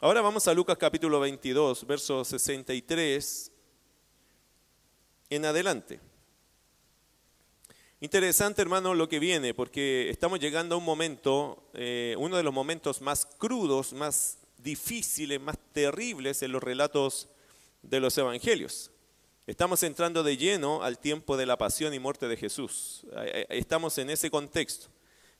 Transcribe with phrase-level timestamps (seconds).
[0.00, 3.50] Ahora vamos a Lucas capítulo 22, verso 63
[5.28, 5.98] en adelante.
[7.98, 12.54] Interesante, hermano, lo que viene, porque estamos llegando a un momento, eh, uno de los
[12.54, 17.28] momentos más crudos, más difíciles, más terribles en los relatos
[17.82, 18.92] de los evangelios.
[19.48, 23.04] Estamos entrando de lleno al tiempo de la pasión y muerte de Jesús.
[23.16, 24.90] Eh, eh, estamos en ese contexto.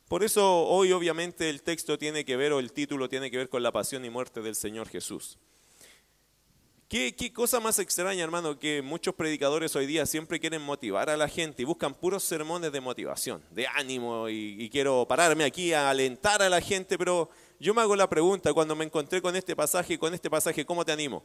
[0.08, 3.50] Por eso hoy obviamente el texto tiene que ver, o el título tiene que ver
[3.50, 5.38] con la pasión y muerte del Señor Jesús.
[6.88, 11.28] ¿Qué, cosa más extraña, hermano, que muchos predicadores hoy día siempre quieren motivar a la
[11.28, 16.40] gente y buscan puros sermones de motivación, de ánimo, y, quiero pararme aquí a alentar
[16.40, 17.28] a la gente, pero
[17.60, 20.86] yo me hago la pregunta, cuando me encontré con este pasaje, con este pasaje, ¿cómo
[20.86, 21.22] te animo?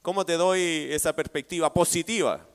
[0.00, 2.48] ¿Cómo te doy esa perspectiva positiva?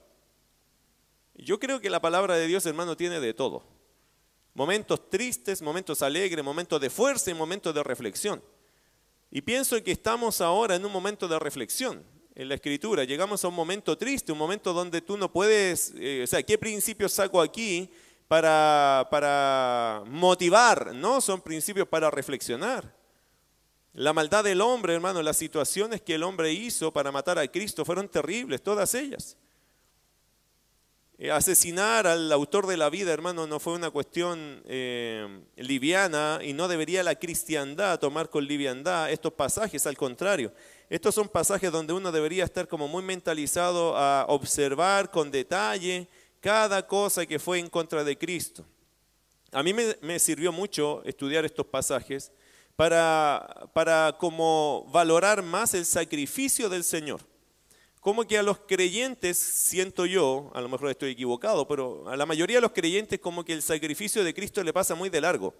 [1.35, 3.78] Yo creo que la palabra de Dios, hermano, tiene de todo
[4.59, 8.43] momentos tristes, momentos alegres, momentos de fuerza y momentos de reflexión.
[9.31, 12.03] Y pienso que estamos ahora en un momento de reflexión
[12.35, 13.05] en la escritura.
[13.05, 16.57] Llegamos a un momento triste, un momento donde tú no puedes, eh, o sea, ¿qué
[16.57, 17.89] principios saco aquí
[18.27, 20.93] para, para motivar?
[20.93, 22.93] No, son principios para reflexionar.
[23.93, 27.85] La maldad del hombre, hermano, las situaciones que el hombre hizo para matar a Cristo
[27.85, 29.37] fueron terribles, todas ellas.
[31.21, 36.53] Eh, asesinar al autor de la vida, hermano, no fue una cuestión eh, liviana y
[36.53, 40.53] no debería la cristiandad tomar con liviandad estos pasajes, al contrario.
[40.89, 46.07] Estos son pasajes donde uno debería estar como muy mentalizado a observar con detalle
[46.39, 48.63] cada cosa que fue en contra de Cristo.
[49.51, 52.31] A mí me, me sirvió mucho estudiar estos pasajes
[52.77, 57.28] para, para como valorar más el sacrificio del Señor
[57.99, 62.25] como que a los creyentes, siento yo, a lo mejor estoy equivocado, pero a la
[62.25, 65.53] mayoría de los creyentes como que el sacrificio de Cristo le pasa muy de largo.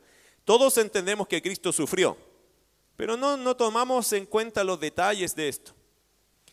[0.45, 2.17] Todos entendemos que Cristo sufrió,
[2.95, 5.73] pero no, no tomamos en cuenta los detalles de esto.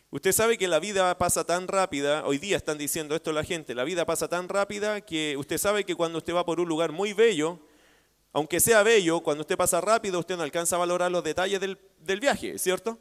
[0.09, 3.73] Usted sabe que la vida pasa tan rápida, hoy día están diciendo esto la gente,
[3.73, 6.91] la vida pasa tan rápida que usted sabe que cuando usted va por un lugar
[6.91, 7.59] muy bello,
[8.33, 11.77] aunque sea bello, cuando usted pasa rápido, usted no alcanza a valorar los detalles del,
[11.99, 12.99] del viaje, ¿cierto?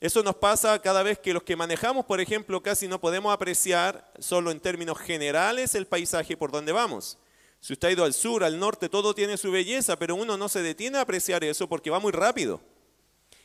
[0.00, 4.10] Eso nos pasa cada vez que los que manejamos, por ejemplo, casi no podemos apreciar
[4.18, 7.18] solo en términos generales el paisaje por donde vamos.
[7.60, 10.48] Si usted ha ido al sur, al norte, todo tiene su belleza, pero uno no
[10.48, 12.62] se detiene a apreciar eso porque va muy rápido.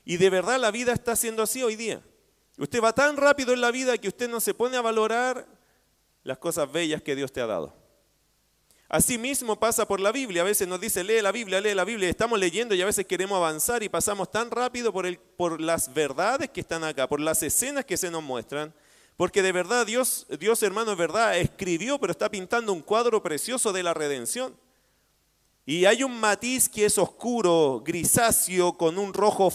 [0.06, 2.02] Y de verdad la vida está siendo así hoy día.
[2.58, 5.46] Usted va tan rápido en la vida que usted no se pone a valorar
[6.24, 7.85] las cosas bellas que Dios te ha dado.
[8.88, 10.42] Asimismo pasa por la Biblia.
[10.42, 12.10] A veces nos dice, lee la Biblia, lee la Biblia.
[12.10, 16.62] Estamos leyendo y a veces queremos avanzar y pasamos tan rápido por, las verdades que
[16.62, 18.74] están acá, por las escenas que se nos muestran.
[19.18, 23.74] Porque de verdad Dios, Dios hermano, es verdad, escribió, pero está pintando un cuadro precioso
[23.74, 24.56] de la redención.
[25.66, 29.52] Y hay un matiz que es oscuro, grisáceo, con un rojo,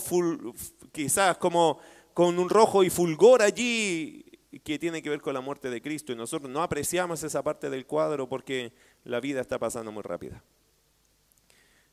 [0.91, 1.79] quizás como
[2.15, 4.25] con un rojo y fulgor allí,
[4.65, 6.13] que tiene que ver con la muerte de Cristo.
[6.13, 8.73] Y nosotros no apreciamos esa parte del cuadro porque
[9.05, 10.43] la vida está pasando muy rápida.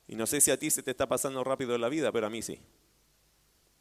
[0.07, 2.29] Y no sé si a ti se te está pasando rápido la vida, pero a
[2.29, 2.59] mí sí.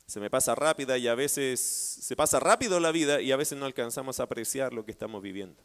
[0.07, 3.59] Se me pasa rápida y a veces se pasa rápido la vida y a veces
[3.59, 5.63] no alcanzamos a apreciar lo que estamos viviendo.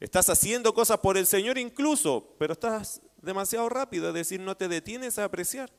[0.00, 4.68] Estás haciendo cosas por el Señor incluso, pero estás demasiado rápido, es decir, no te
[4.68, 5.70] detienes a apreciar.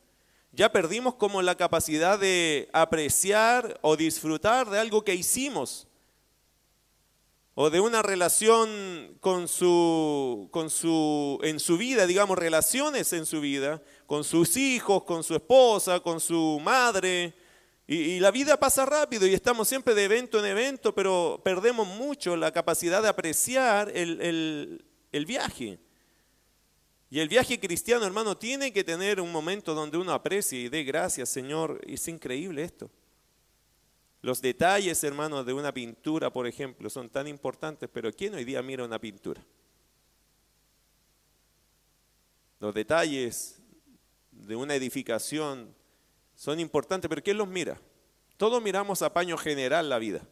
[0.52, 5.88] Ya perdimos como la capacidad de apreciar o disfrutar de algo que hicimos
[7.58, 13.40] o de una relación con su, con su, en su vida, digamos, relaciones en su
[13.40, 17.34] vida, con sus hijos, con su esposa, con su madre.
[17.88, 22.36] Y, la vida pasa rápido y estamos siempre de evento en evento, pero perdemos mucho
[22.36, 25.80] la capacidad de apreciar el, el viaje.
[27.10, 30.84] Y el viaje cristiano, hermano, tiene que tener un momento donde uno aprecie y dé
[30.84, 31.80] gracias, Señor.
[31.88, 32.92] Es increíble esto.
[34.26, 38.60] Los detalles, hermanos, de una pintura, por ejemplo, son tan importantes, pero ¿quién hoy día
[38.64, 39.46] mira una pintura?
[42.60, 43.62] Los detalles
[44.32, 45.76] de una edificación
[46.34, 47.80] son importantes, pero ¿quién los mira?
[48.36, 50.28] Todos miramos a paño general la vida.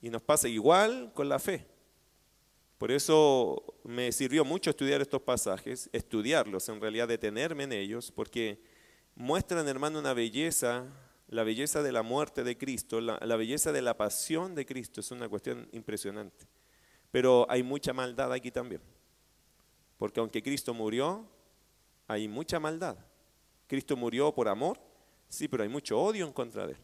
[0.00, 1.66] Y nos pasa igual con la fe.
[2.78, 8.62] Por eso me sirvió mucho estudiar estos pasajes, estudiarlos, en realidad detenerme en ellos, porque
[9.16, 10.86] muestran, hermano, una belleza
[11.32, 15.10] la belleza de la muerte de Cristo, la, belleza de la pasión de Cristo es
[15.12, 16.46] una cuestión impresionante.
[17.10, 18.82] Pero hay mucha maldad aquí también.
[19.96, 21.26] Porque aunque Cristo murió,
[22.06, 22.98] hay mucha maldad.
[23.66, 24.78] Cristo murió por amor,
[25.30, 26.78] sí, pero hay mucho odio en contra de él.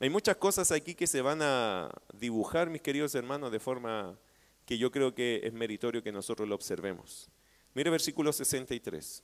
[0.00, 4.18] Hay muchas cosas aquí que se van a dibujar, mis queridos hermanos, de forma
[4.64, 7.28] que yo creo que es meritorio que nosotros lo observemos.
[7.74, 9.22] Mire versículo 63.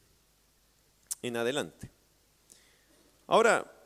[1.22, 1.90] En adelante.
[3.26, 3.77] Ahora,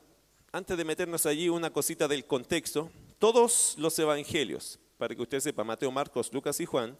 [0.53, 2.91] antes de meternos allí, una cosita del contexto.
[3.19, 6.99] Todos los evangelios, para que usted sepa, Mateo, Marcos, Lucas y Juan,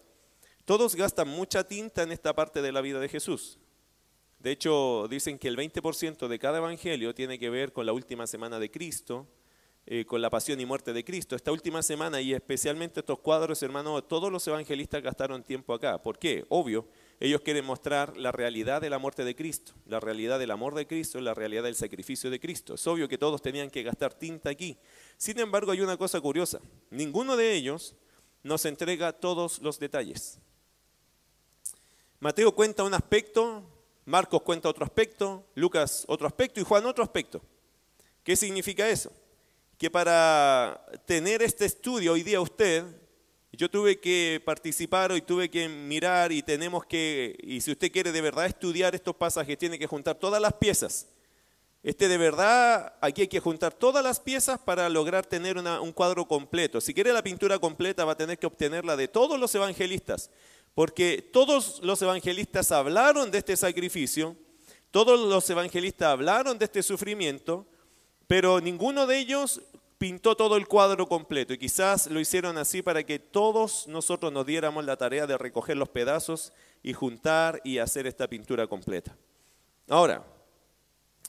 [0.65, 3.59] todos gastan mucha tinta en esta parte de la vida de Jesús.
[4.39, 8.27] De hecho, dicen que el 20% de cada evangelio tiene que ver con la última
[8.27, 9.29] semana de Cristo,
[9.85, 11.35] eh, con la pasión y muerte de Cristo.
[11.35, 16.01] Esta última semana y especialmente estos cuadros, hermano, todos los evangelistas gastaron tiempo acá.
[16.01, 16.45] ¿Por qué?
[16.51, 16.87] Obvio,
[17.19, 20.87] ellos quieren mostrar la realidad de la muerte de Cristo, la realidad del amor de
[20.87, 22.75] Cristo, la realidad del sacrificio de Cristo.
[22.75, 24.79] Es obvio que todos tenían que gastar tinta aquí.
[25.17, 26.61] Sin embargo, hay una cosa curiosa.
[26.91, 27.97] Ninguno de ellos
[28.45, 30.39] nos entrega todos los detalles.
[32.21, 33.65] Mateo cuenta un aspecto,
[34.05, 37.43] Marcos cuenta otro aspecto, Lucas otro aspecto y Juan otro aspecto.
[38.23, 39.13] ¿Qué significa eso?
[39.83, 42.85] Que para tener este estudio hoy día usted
[43.51, 48.13] yo tuve que participar y tuve que mirar y tenemos que, y si usted quiere
[48.13, 51.09] de verdad estudiar estos pasajes, tiene que juntar todas las piezas.
[51.83, 56.29] Este de verdad, aquí hay que juntar todas las piezas para lograr tener un cuadro
[56.29, 56.81] completo.
[56.81, 60.31] Si quiere la pintura completa va a tener que obtenerla de todos los evangelistas,
[60.77, 64.37] porque todos los evangelistas hablaron de este sacrificio,
[64.93, 67.67] todos los evangelistas hablaron de este sufrimiento,
[68.29, 69.61] pero ninguno de ellos
[70.03, 74.45] pintó todo el cuadro completo y quizás lo hicieron así para que todos nosotros nos
[74.45, 76.53] diéramos la tarea de recoger los pedazos
[76.83, 79.17] y juntar y hacer esta pintura completa.
[79.89, 80.27] Ahora,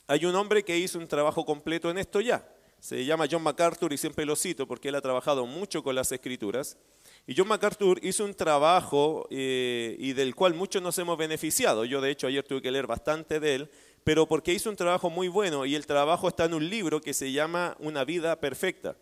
[0.08, 2.52] hay un hombre que hizo un trabajo completo en esto ya.
[2.80, 6.10] Se llama John MacArthur y siempre lo cito porque él ha trabajado mucho con las
[6.10, 6.76] escrituras.
[7.28, 11.84] Y John MacArthur hizo un trabajo eh, y del cual muchos nos hemos beneficiado.
[11.84, 13.70] Yo de hecho ayer tuve que leer bastante de él
[14.04, 17.14] pero porque hizo un trabajo muy bueno y el trabajo está en un libro que
[17.14, 18.96] se llama Una vida perfecta.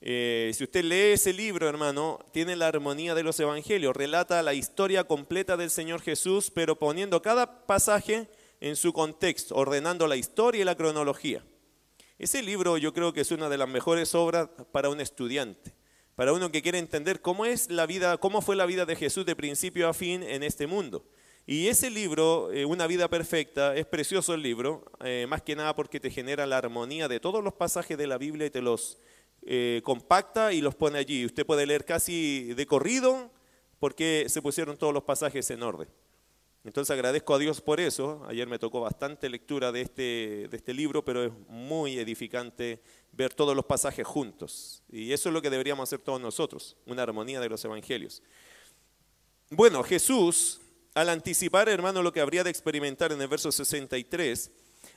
[0.00, 4.54] Eh, si usted lee ese libro, hermano, tiene la armonía de los evangelios, relata la
[4.54, 8.28] historia completa del Señor Jesús, pero poniendo cada pasaje
[8.60, 11.44] en su contexto, ordenando la historia y la cronología.
[12.18, 15.74] Ese libro yo creo que es una de las mejores obras para un estudiante,
[16.16, 19.26] para uno que quiere entender cómo es la vida, cómo fue la vida de Jesús
[19.26, 21.04] de principio a fin en este mundo.
[21.46, 25.76] Y ese libro, eh, Una vida perfecta, es precioso el libro, eh, más que nada
[25.76, 28.98] porque te genera la armonía de todos los pasajes de la Biblia y te los
[29.42, 31.26] eh, compacta y los pone allí.
[31.26, 33.30] Usted puede leer casi de corrido
[33.78, 35.88] porque se pusieron todos los pasajes en orden.
[36.64, 38.24] Entonces agradezco a Dios por eso.
[38.26, 42.80] Ayer me tocó bastante lectura de este, de este libro, pero es muy edificante
[43.12, 44.82] ver todos los pasajes juntos.
[44.90, 48.22] Y eso es lo que deberíamos hacer todos nosotros, una armonía de los evangelios.
[49.50, 50.62] Bueno, Jesús
[50.94, 54.50] al anticipar, hermano, lo que habría de experimentar en el verso 63,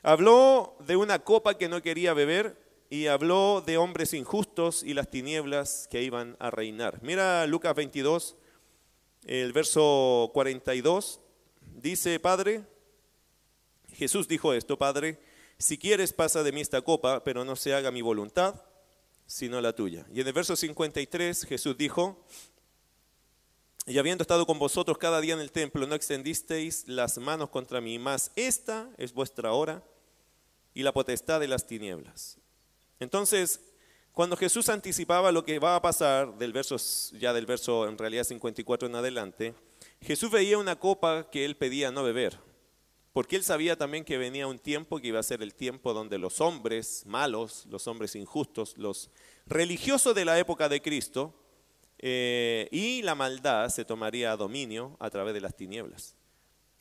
[0.03, 2.55] habló de una copa que no quería beber
[2.89, 6.99] y habló de hombres injustos y las tinieblas que iban a reinar.
[7.01, 8.35] Mira Lucas 22,
[9.25, 11.19] el verso 42,
[11.75, 12.63] dice, Padre,
[13.93, 15.19] Jesús dijo esto, Padre,
[15.57, 18.61] si quieres pasa de mí esta copa, pero no se haga mi voluntad,
[19.25, 20.05] sino la tuya.
[20.13, 22.23] Y en el verso 53 Jesús dijo,
[23.87, 27.79] y habiendo estado con vosotros cada día en el templo, no extendisteis las manos contra
[27.79, 29.81] mí, mas esta es vuestra hora
[30.73, 32.37] y la potestad de las tinieblas.
[32.99, 33.61] Entonces,
[34.11, 36.75] cuando Jesús anticipaba lo que va a pasar, del verso,
[37.13, 39.55] ya del verso en realidad 54 en adelante,
[40.01, 42.37] Jesús veía una copa que él pedía no beber,
[43.13, 46.17] porque él sabía también que venía un tiempo que iba a ser el tiempo donde
[46.17, 49.11] los hombres malos, los hombres injustos, los
[49.45, 51.33] religiosos de la época de Cristo,
[51.99, 56.15] eh, y la maldad se tomaría dominio a través de las tinieblas.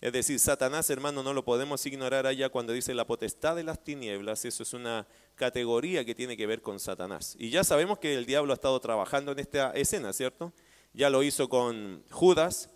[0.00, 3.82] Es decir, Satanás, hermano, no lo podemos ignorar allá cuando dice la potestad de las
[3.82, 7.35] tinieblas, eso es una categoría que tiene que ver con Satanás.
[7.38, 10.52] Y ya sabemos que el diablo ha estado trabajando en esta escena, ¿cierto?
[10.92, 12.70] Ya lo hizo con Judas,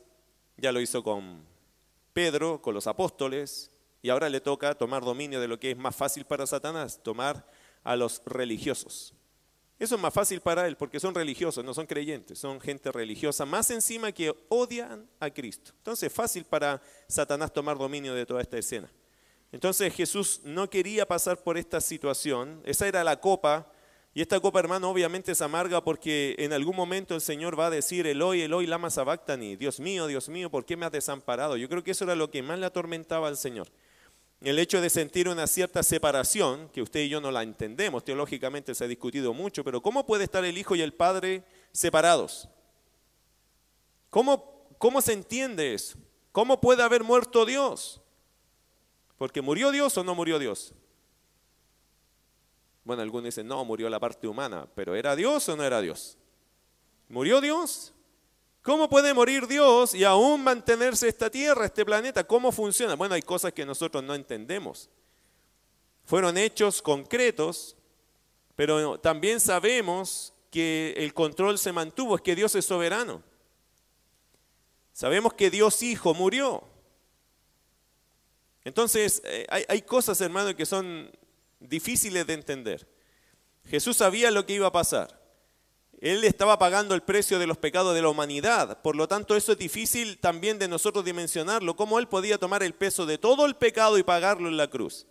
[0.56, 1.44] ya lo hizo con
[2.14, 3.70] Pedro, con los apóstoles,
[4.02, 7.46] y ahora le toca tomar dominio de lo que es más fácil para Satanás, tomar
[7.84, 9.14] a los religiosos.
[9.80, 13.46] Eso es más fácil para él porque son religiosos, no son creyentes, son gente religiosa,
[13.46, 15.72] más encima que odian a Cristo.
[15.78, 18.92] Entonces es fácil para Satanás tomar dominio de toda esta escena.
[19.50, 23.72] Entonces Jesús no quería pasar por esta situación, esa era la copa,
[24.12, 27.70] y esta copa hermano obviamente es amarga porque en algún momento el Señor va a
[27.70, 31.56] decir, Eloi, Eloi, lama sabactani, Dios mío, Dios mío, ¿por qué me has desamparado?
[31.56, 33.66] Yo creo que eso era lo que más le atormentaba al Señor
[34.40, 38.74] el hecho de sentir una cierta separación, que usted y yo no la entendemos, teológicamente
[38.74, 42.48] se ha discutido mucho, pero ¿cómo puede estar el Hijo y el Padre separados?
[44.08, 45.98] ¿Cómo, cómo se entiende eso?
[46.32, 48.00] ¿Cómo puede haber muerto Dios?
[49.18, 50.72] Porque murió Dios o no murió Dios.
[52.84, 56.16] Bueno, algunos dicen, no, murió la parte humana, pero ¿era Dios o no era Dios?
[57.08, 57.92] ¿Murió Dios?
[58.62, 62.24] ¿Cómo puede morir Dios y aún mantenerse esta tierra, este planeta?
[62.24, 62.94] ¿Cómo funciona?
[62.94, 64.90] Bueno, hay cosas que nosotros no entendemos.
[66.04, 67.76] Fueron hechos concretos
[68.56, 73.22] Pero también sabemos que el control se mantuvo, es que Dios es soberano.
[74.92, 76.62] Sabemos que Dios Hijo murió.
[78.64, 81.10] Entonces, eh, hay, cosas, hermano, que son
[81.58, 82.86] difíciles de entender.
[83.64, 85.19] Jesús sabía lo que iba a pasar.
[86.00, 88.80] Él estaba pagando el precio de los pecados de la humanidad.
[88.80, 91.76] Por lo tanto, eso es difícil también de nosotros dimensionarlo.
[91.76, 95.06] ¿Cómo Él podía tomar el peso de todo el pecado y pagarlo en la cruz?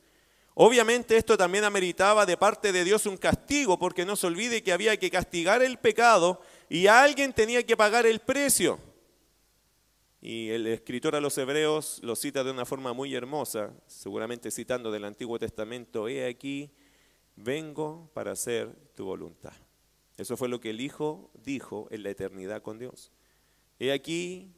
[0.56, 4.74] Obviamente esto también ameritaba de parte de Dios un castigo, porque no se olvide que
[4.74, 8.80] había que castigar el pecado y alguien tenía que pagar el precio.
[10.22, 14.92] Y el escritor a los hebreos lo cita de una forma muy hermosa, seguramente citando
[14.92, 16.72] del Antiguo Testamento, he aquí,
[17.36, 19.54] vengo para hacer tu voluntad.
[20.20, 23.10] Eso fue lo que el Hijo dijo en la eternidad con Dios.
[23.80, 24.54] He aquí,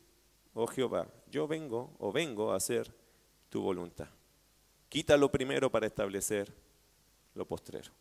[0.56, 2.91] oh Jehová, yo vengo o vengo a hacer
[3.50, 4.10] tu voluntad.
[4.89, 6.51] Quita lo primero para establecer
[7.36, 7.91] lo postrero.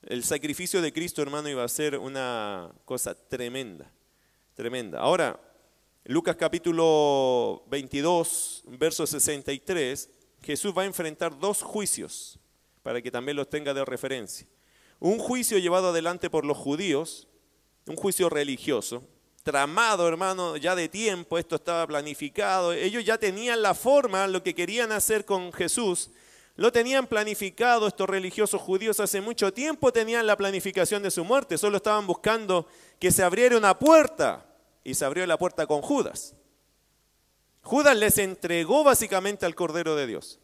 [0.00, 3.92] El sacrificio de Cristo, hermano, iba a ser una cosa tremenda,
[4.54, 4.98] tremenda.
[4.98, 5.38] Ahora,
[6.04, 10.08] Lucas capítulo 22, verso 63,
[10.40, 12.38] Jesús va a enfrentar dos juicios,
[12.82, 14.46] para que también los tenga de referencia.
[15.00, 17.28] Un juicio llevado adelante por los judíos,
[17.86, 19.04] un juicio religioso,
[19.42, 24.54] tramado, hermano, ya de tiempo, esto estaba planificado, ellos ya tenían la forma, lo que
[24.54, 26.10] querían hacer con Jesús,
[26.56, 31.56] lo tenían planificado estos religiosos judíos hace mucho tiempo, tenían la planificación de su muerte,
[31.56, 32.66] solo estaban buscando
[32.98, 34.44] que se abriera una puerta
[34.82, 36.34] y se abrió la puerta con Judas.
[37.62, 40.40] Judas les entregó básicamente al Cordero de Dios.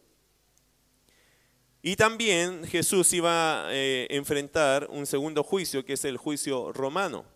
[1.87, 7.27] Y también Jesús iba a eh, enfrentar un segundo juicio, que es el juicio romano.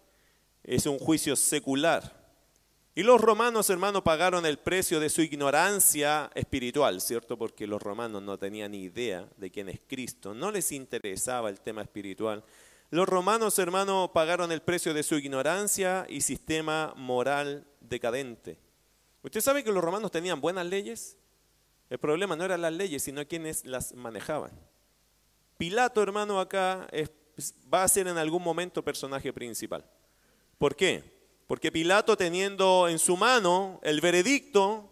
[0.65, 2.17] Es un juicio secular.
[2.95, 7.37] Y los romanos, hermanos, pagaron el precio de su ignorancia espiritual, ¿cierto?
[7.37, 11.61] Porque los romanos no tenían ni idea de quién es Cristo, no les interesaba el
[11.61, 12.43] tema espiritual.
[12.89, 18.59] Los romanos, hermanos, pagaron el precio de su ignorancia y sistema moral decadente.
[19.23, 21.18] ¿Usted sabe que los romanos tenían buenas leyes?
[21.91, 24.51] El problema no eran las leyes, sino quienes las manejaban.
[25.57, 26.87] Pilato, hermano, acá
[27.73, 29.85] va a ser en algún momento personaje principal.
[30.59, 31.19] ¿Por qué?
[31.47, 34.91] Porque Pilato teniendo en su mano el veredicto,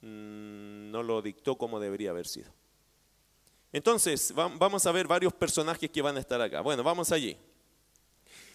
[0.00, 2.50] mm, no lo dictó como debería haber sido.
[3.72, 6.60] Entonces, vamos a ver varios personajes que van a estar acá.
[6.60, 7.36] Bueno, vamos allí.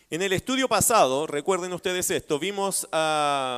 [0.09, 2.87] En el estudio pasado, recuerden ustedes esto, vimos,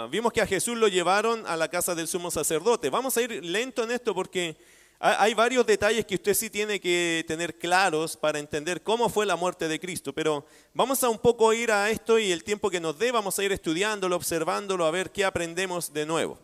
[0.09, 2.89] vimos que a Jesús lo llevaron a la casa del sumo sacerdote.
[2.89, 4.57] Vamos a ir lento en esto porque
[4.97, 9.35] hay varios detalles que usted sí tiene que tener claros para entender cómo fue la
[9.35, 12.79] muerte de Cristo, pero vamos a un poco ir a esto y el tiempo que
[12.79, 16.39] nos dé vamos a ir estudiándolo, observándolo, a ver qué aprendemos de nuevo.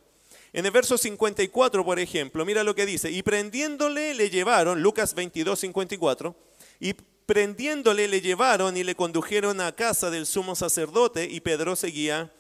[0.54, 5.16] En el verso 54, por ejemplo, mira lo que dice, y prendiéndole le llevaron, Lucas
[5.16, 6.36] 22, 54,
[6.80, 6.94] y
[7.26, 12.32] prendiéndole le llevaron y le condujeron a casa del sumo sacerdote y Pedro seguía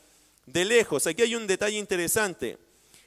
[0.46, 1.08] de lejos.
[1.08, 2.58] Aquí hay un detalle interesante.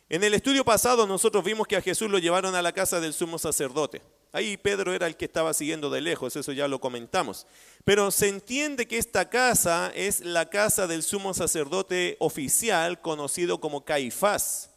[0.08, 3.12] En el estudio pasado nosotros vimos que a Jesús lo llevaron a la casa del
[3.12, 4.02] sumo sacerdote.
[4.32, 7.46] Ahí Pedro era el que estaba siguiendo de lejos, eso ya lo comentamos.
[7.84, 13.84] Pero se entiende que esta casa es la casa del sumo sacerdote oficial conocido como
[13.84, 14.70] Caifás.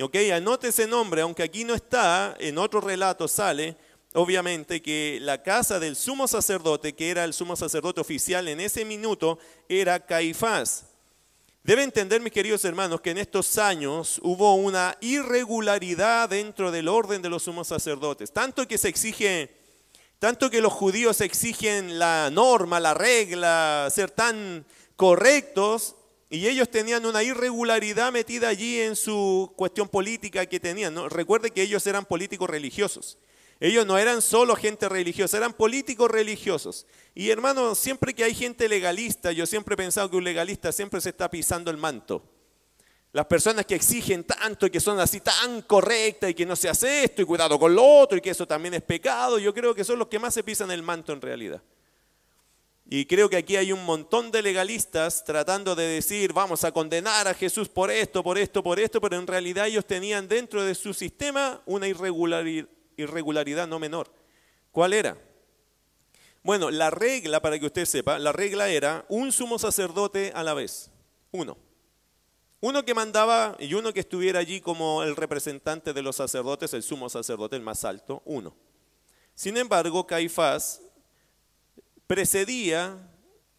[0.00, 3.76] Ok, anote ese nombre, aunque aquí no está, en otro relato sale,
[4.14, 8.84] obviamente que la casa del sumo sacerdote, que era el sumo sacerdote oficial en ese
[8.84, 9.38] minuto,
[9.68, 10.84] era Caifás.
[11.62, 17.20] Debe entender, mis queridos hermanos, que en estos años hubo una irregularidad dentro del orden
[17.20, 19.50] de los sumos sacerdotes, tanto que se exige,
[20.18, 24.64] tanto que los judíos exigen la norma, la regla, ser tan
[24.96, 25.94] correctos,
[26.30, 31.10] y ellos tenían una irregularidad metida allí en su cuestión política que tenían.
[31.10, 33.18] Recuerde que ellos eran políticos religiosos.
[33.60, 36.86] Ellos no eran solo gente religiosa, eran políticos religiosos.
[37.14, 41.00] Y hermano, siempre que hay gente legalista, yo siempre he pensado que un legalista siempre
[41.00, 42.22] se está pisando el manto.
[43.10, 46.68] Las personas que exigen tanto y que son así tan correctas y que no se
[46.68, 49.74] hace esto y cuidado con lo otro y que eso también es pecado, yo creo
[49.74, 51.60] que son los que más se pisan el manto en realidad.
[52.90, 57.26] Y creo que aquí hay un montón de legalistas tratando de decir, vamos a condenar
[57.26, 60.74] a Jesús por esto, por esto, por esto, pero en realidad ellos tenían dentro de
[60.74, 62.68] su sistema una irregularidad
[62.98, 64.12] irregularidad no menor.
[64.70, 65.16] ¿Cuál era?
[66.42, 70.54] Bueno, la regla, para que usted sepa, la regla era un sumo sacerdote a la
[70.54, 70.90] vez,
[71.32, 71.56] uno.
[72.60, 76.82] Uno que mandaba y uno que estuviera allí como el representante de los sacerdotes, el
[76.82, 78.54] sumo sacerdote, el más alto, uno.
[79.34, 80.80] Sin embargo, Caifás
[82.08, 82.98] precedía,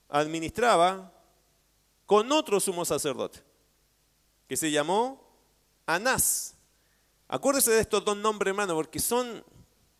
[0.09, 1.13] administraba
[2.05, 3.39] con otro sumo sacerdote,
[4.47, 5.29] que se llamó
[5.85, 6.55] Anás.
[7.29, 9.43] Acuérdese de estos dos nombres, hermano, porque son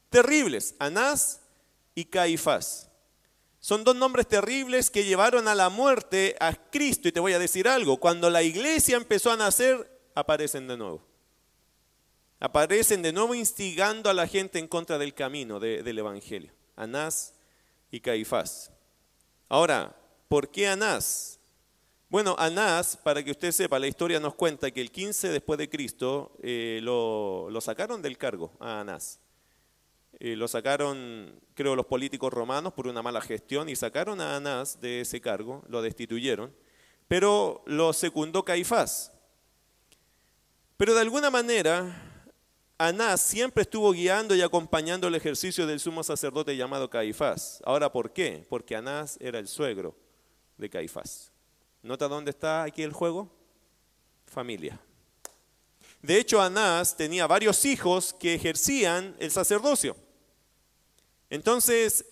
[0.10, 0.76] terribles.
[0.80, 1.42] Anás
[1.94, 2.90] y Caifás.
[3.60, 7.08] Son dos nombres terribles que llevaron a la muerte a Cristo.
[7.08, 11.06] Y te voy a decir algo, cuando la iglesia empezó a nacer, aparecen de nuevo.
[12.40, 16.52] Aparecen de nuevo instigando a la gente en contra del camino del Evangelio.
[16.76, 17.36] Anás
[17.92, 18.72] y Caifás.
[19.50, 19.96] Ahora,
[20.30, 21.39] ¿por qué Anás?
[22.10, 25.70] Bueno, Anás, para que usted sepa, la historia nos cuenta que el 15 después de
[25.70, 29.20] Cristo eh, lo, sacaron del cargo a Anás.
[30.20, 34.82] Eh, lo sacaron, creo, los políticos romanos por una mala gestión y sacaron a Anás
[34.82, 36.52] de ese cargo, lo destituyeron,
[37.08, 39.12] pero lo secundó Caifás.
[40.78, 42.26] Pero de alguna manera,
[42.80, 47.62] Anás siempre estuvo guiando y acompañando el ejercicio del sumo sacerdote llamado Caifás.
[47.66, 48.48] Ahora, ¿por qué?
[48.50, 49.96] Porque Anás era el suegro
[50.58, 51.29] de Caifás.
[51.82, 53.30] ¿Nota dónde está aquí el juego?
[54.26, 54.80] Familia.
[56.02, 59.96] De hecho, Anás tenía varios hijos que ejercían el sacerdocio.
[61.30, 62.06] Entonces,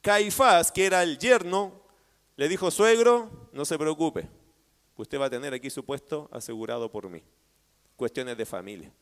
[0.00, 1.80] Caifás, que era el yerno,
[2.36, 4.28] le dijo, suegro, no se preocupe,
[4.96, 7.22] usted va a tener aquí su puesto asegurado por mí.
[7.96, 8.92] Cuestiones de familia.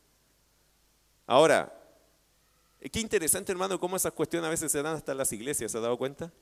[1.27, 1.73] Ahora,
[2.91, 5.79] qué interesante, hermano, cómo esas cuestiones a veces se dan hasta en las iglesias, ¿se
[5.79, 6.33] ha dado cuenta?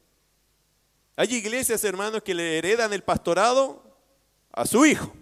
[1.16, 3.82] Hay iglesias, hermanos, que le heredan el pastorado
[4.52, 5.12] a su hijo.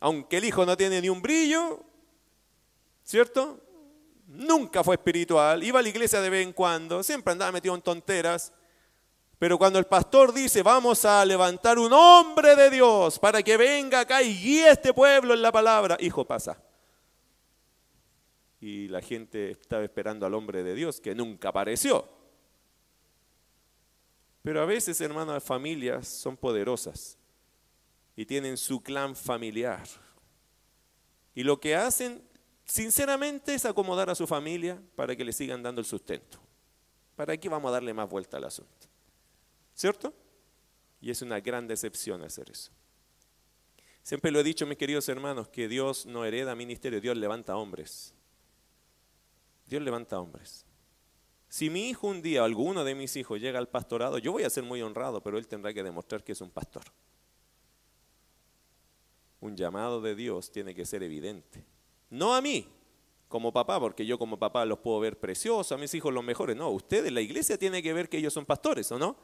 [0.00, 1.82] Aunque el hijo no tiene ni un brillo,
[3.02, 3.58] ¿cierto?
[4.26, 7.80] Nunca fue espiritual, iba a la iglesia de vez en cuando, siempre andaba metido en
[7.80, 8.52] tonteras.
[9.38, 14.00] Pero cuando el pastor dice, vamos a levantar un hombre de Dios para que venga
[14.00, 16.62] acá y guíe a este pueblo en la palabra, hijo pasa.
[18.60, 22.21] Y la gente estaba esperando al hombre de Dios que nunca apareció.
[24.42, 27.16] Pero a veces, hermanos, las familias son poderosas
[28.16, 29.86] y tienen su clan familiar.
[31.34, 32.22] Y lo que hacen,
[32.64, 36.38] sinceramente, es acomodar a su familia para que le sigan dando el sustento.
[37.14, 38.88] ¿Para qué vamos a darle más vuelta al asunto?
[39.74, 40.12] ¿Cierto?
[41.00, 42.72] Y es una gran decepción hacer eso.
[44.02, 48.12] Siempre lo he dicho, mis queridos hermanos, que Dios no hereda ministerio, Dios levanta hombres.
[49.66, 50.66] Dios levanta hombres.
[51.52, 54.48] Si mi hijo un día, alguno de mis hijos llega al pastorado, yo voy a
[54.48, 56.82] ser muy honrado, pero él tendrá que demostrar que es un pastor.
[59.38, 61.62] Un llamado de Dios tiene que ser evidente.
[62.08, 62.66] No a mí,
[63.28, 66.56] como papá, porque yo como papá los puedo ver preciosos, a mis hijos los mejores.
[66.56, 69.18] No, ustedes, la iglesia tiene que ver que ellos son pastores, ¿o no?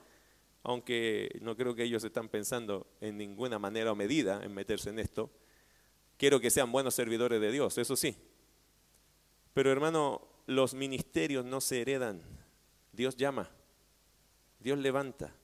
[0.65, 4.99] Aunque no creo que ellos están pensando en ninguna manera o medida en meterse en
[4.99, 5.31] esto.
[6.19, 8.15] Quiero que sean buenos servidores de Dios, eso sí.
[9.55, 12.23] Pero hermano, los ministerios no se heredan.
[12.93, 13.51] Dios llama,
[14.59, 15.35] Dios levanta.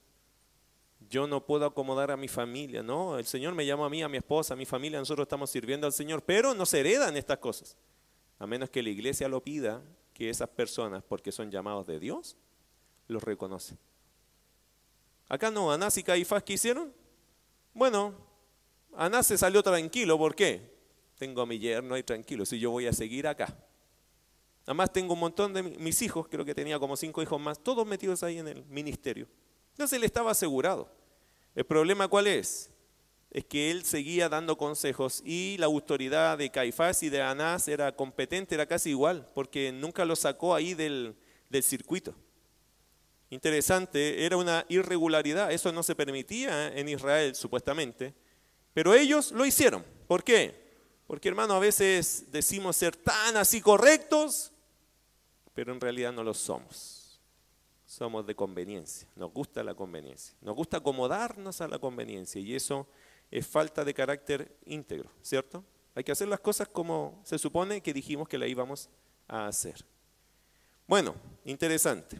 [1.07, 4.09] Yo no puedo acomodar a mi familia, no, el Señor me llama a mí, a
[4.09, 7.37] mi esposa, a mi familia, nosotros estamos sirviendo al Señor, pero no se heredan estas
[7.37, 7.77] cosas,
[8.39, 12.35] a menos que la iglesia lo pida, que esas personas, porque son llamados de Dios,
[13.07, 13.77] los reconocen.
[15.29, 16.91] Acá no, Anás y Caifás, ¿qué hicieron?
[17.75, 18.15] Bueno,
[18.95, 20.73] Anás se salió tranquilo, ¿por qué?
[21.19, 23.55] Tengo a mi yerno ahí tranquilo, si yo voy a seguir acá.
[24.65, 27.85] Además tengo un montón de mis hijos, creo que tenía como cinco hijos más, todos
[27.85, 29.27] metidos ahí en el ministerio.
[29.71, 30.89] Entonces él estaba asegurado.
[31.53, 32.71] ¿El problema cuál es?
[33.29, 37.95] Es que él seguía dando consejos y la autoridad de Caifás y de Anás era
[37.95, 41.15] competente, era casi igual, porque nunca lo sacó ahí del,
[41.49, 42.15] del circuito.
[43.29, 48.13] Interesante, era una irregularidad, eso no se permitía en Israel supuestamente,
[48.73, 49.83] pero ellos lo hicieron.
[50.07, 50.65] ¿Por qué?
[51.05, 54.53] Porque hermano, a veces decimos ser tan así correctos
[55.55, 57.19] pero en realidad no lo somos.
[57.87, 62.87] Somos de conveniencia, nos gusta la conveniencia, nos gusta acomodarnos a la conveniencia y eso
[63.31, 65.63] es falta de carácter íntegro, ¿cierto?
[65.93, 68.89] Hay que hacer las cosas como se supone que dijimos que la íbamos
[69.27, 69.85] a hacer.
[70.87, 71.15] Bueno,
[71.45, 72.19] interesante.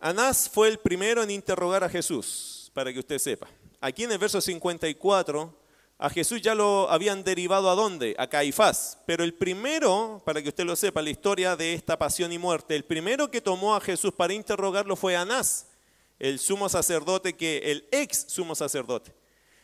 [0.00, 3.48] Anás fue el primero en interrogar a Jesús, para que usted sepa.
[3.80, 5.63] Aquí en el verso 54
[5.98, 8.16] a Jesús ya lo habían derivado a dónde?
[8.18, 8.98] A Caifás.
[9.06, 12.74] Pero el primero, para que usted lo sepa, la historia de esta pasión y muerte,
[12.74, 15.66] el primero que tomó a Jesús para interrogarlo fue Anás,
[16.18, 19.14] el sumo sacerdote, que el ex sumo sacerdote.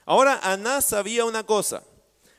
[0.06, 1.82] Ahora Anás sabía una cosa.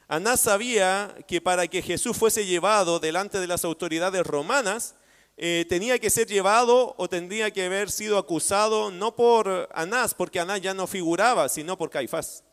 [0.08, 4.95] Anás sabía que para que Jesús fuese llevado delante de las autoridades romanas,
[5.38, 10.39] eh, tenía que ser llevado o tendría que haber sido acusado no por Anás, porque
[10.39, 12.43] Anás ya no figuraba, sino por Caifás.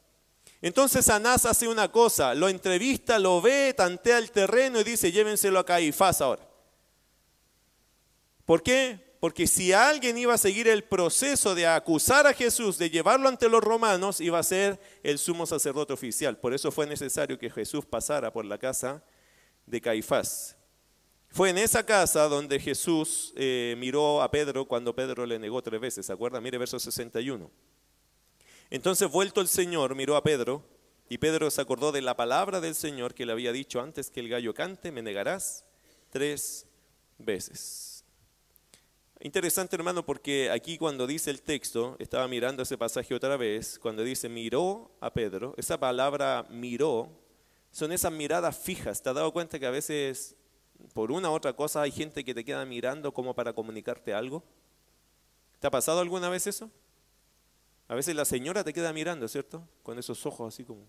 [0.61, 5.59] Entonces Anás hace una cosa, lo entrevista, lo ve, tantea el terreno y dice, llévenselo
[5.59, 6.49] a Caifás ahora.
[8.45, 9.09] ¿Por qué?
[9.21, 13.49] Porque si alguien iba a seguir el proceso de acusar a Jesús, de llevarlo ante
[13.49, 16.39] los romanos, iba a ser el sumo sacerdote oficial.
[16.39, 19.03] Por eso fue necesario que Jesús pasara por la casa
[19.67, 20.57] de Caifás.
[21.31, 25.81] Fue en esa casa donde Jesús eh, miró a Pedro cuando Pedro le negó tres
[25.81, 26.41] veces, ¿se acuerda?
[26.41, 27.51] Mire verso 61.
[28.71, 30.63] Entonces, vuelto el Señor, miró a Pedro,
[31.09, 34.21] y Pedro se acordó de la palabra del Señor que le había dicho antes que
[34.21, 35.65] el gallo cante, me negarás
[36.11, 36.67] tres
[37.17, 38.05] veces.
[39.21, 44.05] Interesante hermano porque aquí cuando dice el texto, estaba mirando ese pasaje otra vez, cuando
[44.05, 47.11] dice miró a Pedro, esa palabra miró,
[47.73, 49.03] son esas miradas fijas.
[49.03, 50.37] ¿Te has dado cuenta que a veces
[50.95, 54.45] por una u otra cosa hay gente que te queda mirando como para comunicarte algo?
[55.59, 56.71] ¿Te ha pasado alguna vez eso?
[57.89, 59.67] A veces la señora te queda mirando, ¿cierto?
[59.83, 60.87] Con esos ojos así como...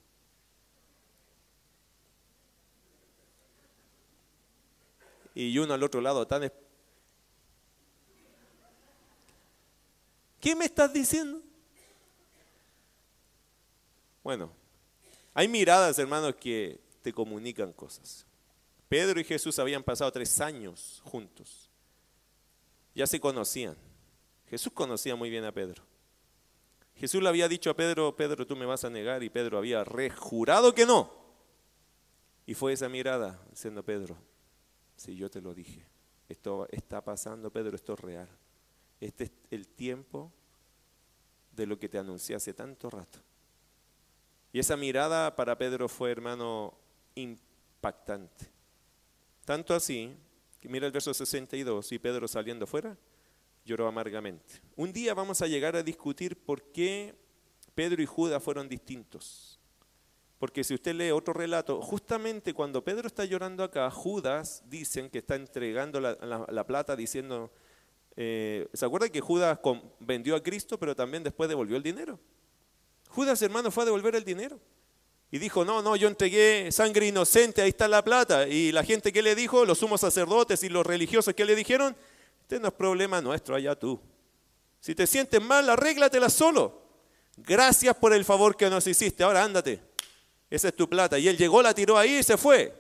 [5.34, 6.52] Y uno al otro lado tan...
[10.42, 11.42] ¿Qué me estás diciendo?
[14.22, 14.52] Bueno,
[15.34, 18.26] hay miradas, hermanos, que te comunican cosas.
[18.90, 21.70] Pedro y Jesús habían pasado tres años juntos.
[22.94, 23.78] Ya se conocían.
[24.50, 25.89] Jesús conocía muy bien a Pedro.
[27.00, 29.86] Jesús le había dicho a Pedro, Pedro, tú me vas a negar, y Pedro había
[29.86, 31.10] rejurado que no.
[32.46, 34.18] Y fue esa mirada diciendo, Pedro,
[34.98, 35.86] si yo te lo dije,
[36.28, 38.28] esto está pasando, Pedro, esto es real.
[39.00, 40.30] Este es el tiempo
[41.54, 43.20] de lo que te anuncié hace tanto rato.
[44.52, 46.74] Y esa mirada para Pedro fue, hermano,
[47.16, 48.52] impactante.
[49.46, 50.18] Tanto así,
[50.60, 52.98] que mira el verso 62, y Pedro saliendo fuera,
[53.66, 54.62] lloró amargamente.
[54.76, 57.16] Un día vamos a llegar a discutir por qué
[57.76, 59.60] Pedro y Judas fueron distintos.
[60.40, 65.18] Porque si usted lee otro relato, justamente cuando Pedro está llorando acá, Judas dicen que
[65.18, 67.52] está entregando la, plata diciendo,
[68.16, 69.60] eh, ¿se acuerda que Judas
[70.00, 72.20] vendió a Cristo pero también después devolvió el dinero?
[73.10, 74.60] Judas hermano fue a devolver el dinero.
[75.32, 78.48] Y dijo, no, no, yo entregué sangre inocente, ahí está la plata.
[78.48, 81.96] Y la gente que le dijo, los sumos sacerdotes y los religiosos que le dijeron,
[82.50, 84.02] este no es problema nuestro, allá tú.
[84.80, 86.82] Si te sientes mal, arréglatela solo.
[87.38, 89.24] Gracias por el favor que nos hiciste.
[89.24, 89.80] Ahora ándate.
[90.50, 91.20] Esa es tu plata.
[91.20, 92.74] Y él llegó, la tiró ahí y se fue.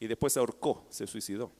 [0.00, 1.52] Y después se ahorcó, se suicidó.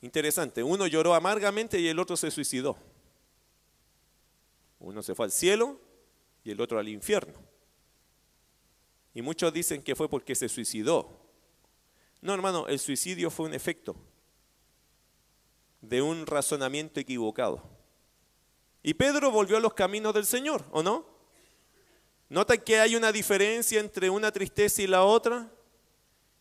[0.00, 0.60] Interesante.
[0.64, 2.76] Uno lloró amargamente y el otro se suicidó.
[4.80, 5.80] Uno se fue al cielo
[6.42, 7.38] y el otro al infierno.
[9.14, 11.25] Y muchos dicen que fue porque se suicidó.
[12.20, 13.96] No, hermano, el suicidio fue un efecto
[15.80, 17.62] de un razonamiento equivocado.
[18.82, 21.06] Y Pedro volvió a los caminos del Señor, ¿o no?
[22.28, 25.50] ¿Nota que hay una diferencia entre una tristeza y la otra?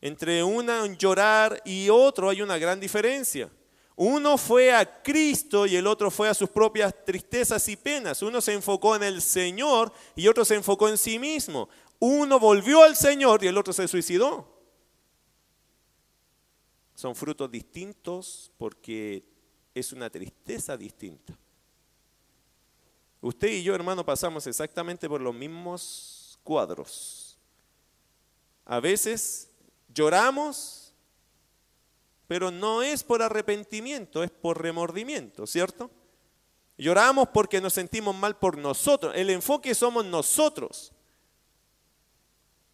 [0.02, 3.50] Entre una llorar y otro hay una gran diferencia.
[3.96, 8.22] Uno fue a Cristo y el otro fue a sus propias tristezas y penas.
[8.22, 11.70] Uno se enfocó en el Señor y otro se enfocó en sí mismo.
[12.00, 14.55] Uno volvió al Señor y el otro se suicidó.
[16.96, 19.26] Son frutos distintos porque
[19.74, 21.38] es una tristeza distinta.
[23.20, 27.38] Usted y yo, hermano, pasamos exactamente por los mismos cuadros.
[28.64, 29.50] A veces
[29.94, 30.94] lloramos,
[32.28, 35.92] pero no es por arrepentimiento, es por remordimiento, ¿cierto?
[36.78, 39.14] Lloramos porque nos sentimos mal por nosotros.
[39.16, 40.94] El enfoque somos nosotros.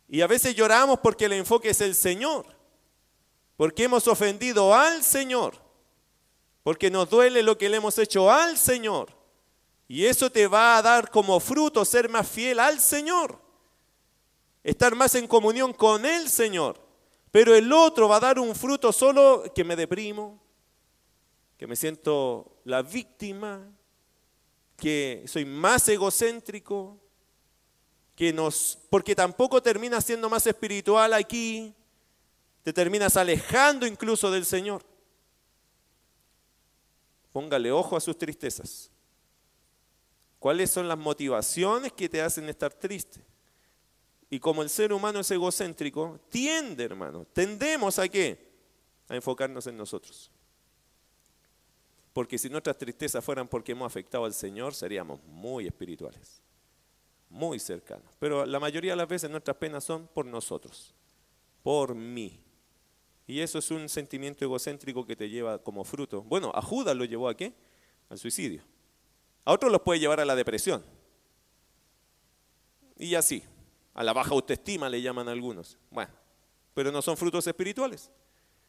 [0.07, 2.60] Y a veces lloramos porque el enfoque es el Señor
[3.61, 5.53] porque hemos ofendido al Señor,
[6.63, 9.15] porque nos duele lo que le hemos hecho al Señor.
[9.87, 13.39] Y eso te va a dar como fruto ser más fiel al Señor,
[14.63, 16.81] estar más en comunión con el Señor.
[17.29, 20.41] Pero el otro va a dar un fruto solo que me deprimo,
[21.55, 23.71] que me siento la víctima,
[24.75, 26.99] que soy más egocéntrico,
[28.15, 31.75] que nos, porque tampoco termina siendo más espiritual aquí,
[32.63, 34.83] te terminas alejando incluso del Señor.
[37.31, 38.91] Póngale ojo a sus tristezas.
[40.39, 43.23] ¿Cuáles son las motivaciones que te hacen estar triste?
[44.29, 48.51] Y como el ser humano es egocéntrico, tiende, hermano, tendemos a qué?
[49.07, 50.31] A enfocarnos en nosotros.
[52.13, 56.41] Porque si nuestras tristezas fueran porque hemos afectado al Señor, seríamos muy espirituales,
[57.29, 58.07] muy cercanos.
[58.19, 60.93] Pero la mayoría de las veces nuestras penas son por nosotros,
[61.63, 62.41] por mí.
[63.31, 66.21] Y eso es un sentimiento egocéntrico que te lleva como fruto.
[66.21, 67.53] Bueno, a Judas lo llevó a qué?
[68.09, 68.61] Al suicidio.
[69.45, 70.83] A otros los puede llevar a la depresión.
[72.97, 73.41] Y así,
[73.93, 75.77] a la baja autoestima le llaman algunos.
[75.91, 76.11] Bueno,
[76.73, 78.11] pero no son frutos espirituales.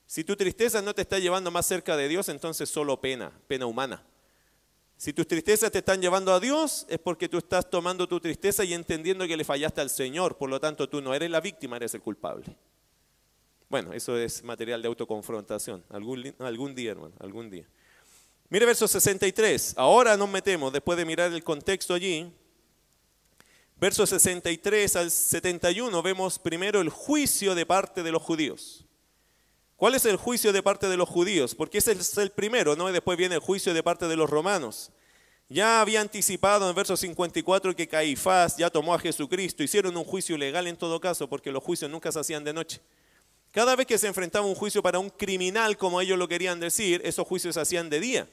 [0.07, 3.67] Si tu tristeza no te está llevando más cerca de Dios, entonces solo pena, pena
[3.67, 4.07] humana.
[4.97, 8.63] Si tus tristezas te están llevando a Dios, es porque tú estás tomando tu tristeza
[8.63, 10.39] y entendiendo que le fallaste al Señor.
[10.39, 12.57] Por lo tanto, tú no eres la víctima, eres el culpable.
[13.73, 15.83] Bueno, eso es material de autoconfrontación.
[15.89, 17.67] Algún, algún día, hermano, algún día.
[18.51, 19.73] Mire verso 63.
[19.79, 22.31] Ahora nos metemos, después de mirar el contexto allí.
[23.79, 28.85] Verso 63 al 71 vemos primero el juicio de parte de los judíos.
[29.77, 31.55] ¿Cuál es el juicio de parte de los judíos?
[31.55, 32.91] Porque ese es el primero, ¿no?
[32.91, 34.91] Y después viene el juicio de parte de los romanos.
[35.49, 39.63] Ya había anticipado en verso 54 que Caifás ya tomó a Jesucristo.
[39.63, 42.83] Hicieron un juicio legal en todo caso, porque los juicios nunca se hacían de noche.
[43.53, 47.03] Cada vez que se enfrentaba un juicio para un criminal, como ellos lo querían decir,
[47.05, 48.29] esos juicios se hacían de día.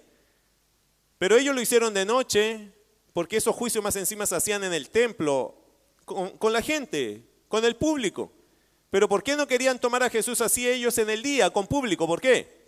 [1.18, 2.72] Pero ellos lo hicieron de noche,
[3.14, 5.56] porque esos juicios más encima se hacían en el templo,
[6.06, 8.32] con, con la gente, con el público.
[8.90, 12.08] Pero ¿por qué no querían tomar a Jesús así ellos en el día, con público?
[12.08, 12.59] ¿Por qué?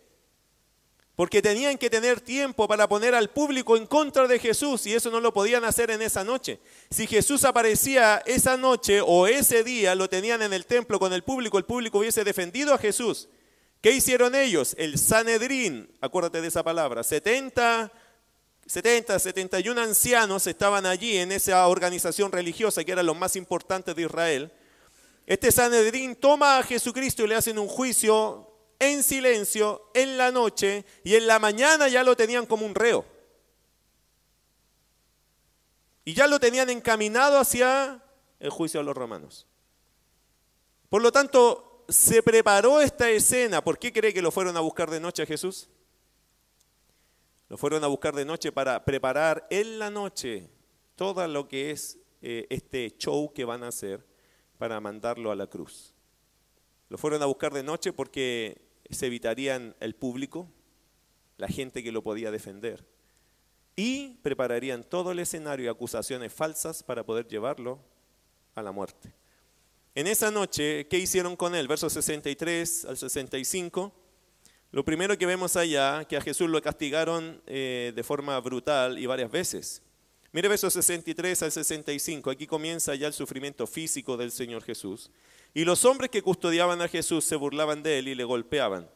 [1.15, 5.11] Porque tenían que tener tiempo para poner al público en contra de Jesús y eso
[5.11, 6.59] no lo podían hacer en esa noche.
[6.89, 11.23] Si Jesús aparecía esa noche o ese día, lo tenían en el templo con el
[11.23, 13.27] público, el público hubiese defendido a Jesús.
[13.81, 14.75] ¿Qué hicieron ellos?
[14.77, 17.91] El Sanedrín, acuérdate de esa palabra, 70,
[18.65, 24.03] 70, 71 ancianos estaban allí en esa organización religiosa que era lo más importante de
[24.03, 24.51] Israel
[25.31, 28.50] este Sanedrín toma a Jesucristo y le hacen un juicio
[28.81, 33.05] en silencio en la noche y en la mañana ya lo tenían como un reo.
[36.03, 38.03] Y ya lo tenían encaminado hacia
[38.39, 39.47] el juicio a los romanos.
[40.89, 43.63] Por lo tanto, se preparó esta escena.
[43.63, 45.69] ¿Por qué cree que lo fueron a buscar de noche a Jesús?
[47.47, 50.49] Lo fueron a buscar de noche para preparar en la noche
[50.95, 54.03] todo lo que es eh, este show que van a hacer
[54.57, 55.93] para mandarlo a la cruz.
[56.89, 60.49] Lo fueron a buscar de noche porque se evitarían el público,
[61.37, 62.85] la gente que lo podía defender,
[63.75, 67.79] y prepararían todo el escenario y acusaciones falsas para poder llevarlo
[68.55, 69.13] a la muerte.
[69.93, 71.67] En esa noche, ¿qué hicieron con él?
[71.67, 73.93] Versos 63 al 65.
[74.71, 79.05] Lo primero que vemos allá, que a Jesús lo castigaron eh, de forma brutal y
[79.05, 79.81] varias veces.
[80.33, 85.11] Mire versos 63 al 65, aquí comienza ya el sufrimiento físico del Señor Jesús.
[85.53, 88.89] Y los hombres que custodiaban a Jesús se burlaban de él y le golpeaban.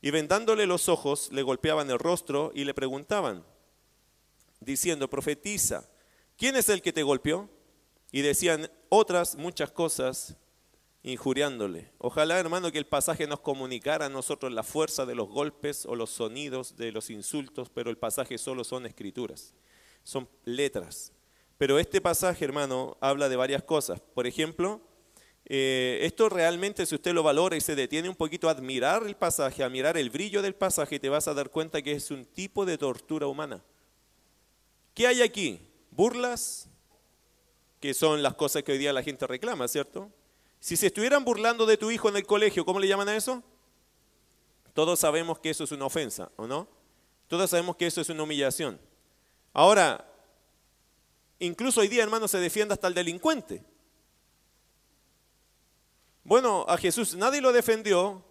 [0.00, 3.44] Y vendándole los ojos, le golpeaban el rostro y le preguntaban,
[4.60, 5.86] diciendo, profetiza,
[6.38, 7.50] ¿quién es el que te golpeó?
[8.10, 10.38] Y decían otras muchas cosas
[11.02, 11.92] injuriándole.
[11.98, 15.94] Ojalá, hermano, que el pasaje nos comunicara a nosotros la fuerza de los golpes o
[15.94, 19.52] los sonidos de los insultos, pero el pasaje solo son escrituras
[20.10, 21.12] son letras.
[21.56, 24.00] Pero este pasaje, hermano, habla de varias cosas.
[24.00, 24.80] Por ejemplo,
[25.44, 29.16] eh, esto realmente, si usted lo valora y se detiene un poquito a admirar el
[29.16, 32.24] pasaje, a mirar el brillo del pasaje, te vas a dar cuenta que es un
[32.24, 33.62] tipo de tortura humana.
[34.94, 35.60] ¿Qué hay aquí?
[35.90, 36.68] Burlas,
[37.78, 40.10] que son las cosas que hoy día la gente reclama, ¿cierto?
[40.60, 43.42] Si se estuvieran burlando de tu hijo en el colegio, ¿cómo le llaman a eso?
[44.72, 46.68] Todos sabemos que eso es una ofensa, ¿o no?
[47.28, 48.80] Todos sabemos que eso es una humillación.
[49.52, 50.06] Ahora,
[51.38, 53.64] incluso hoy día, hermano, se defiende hasta el delincuente.
[56.22, 58.24] Bueno, a Jesús nadie lo defendió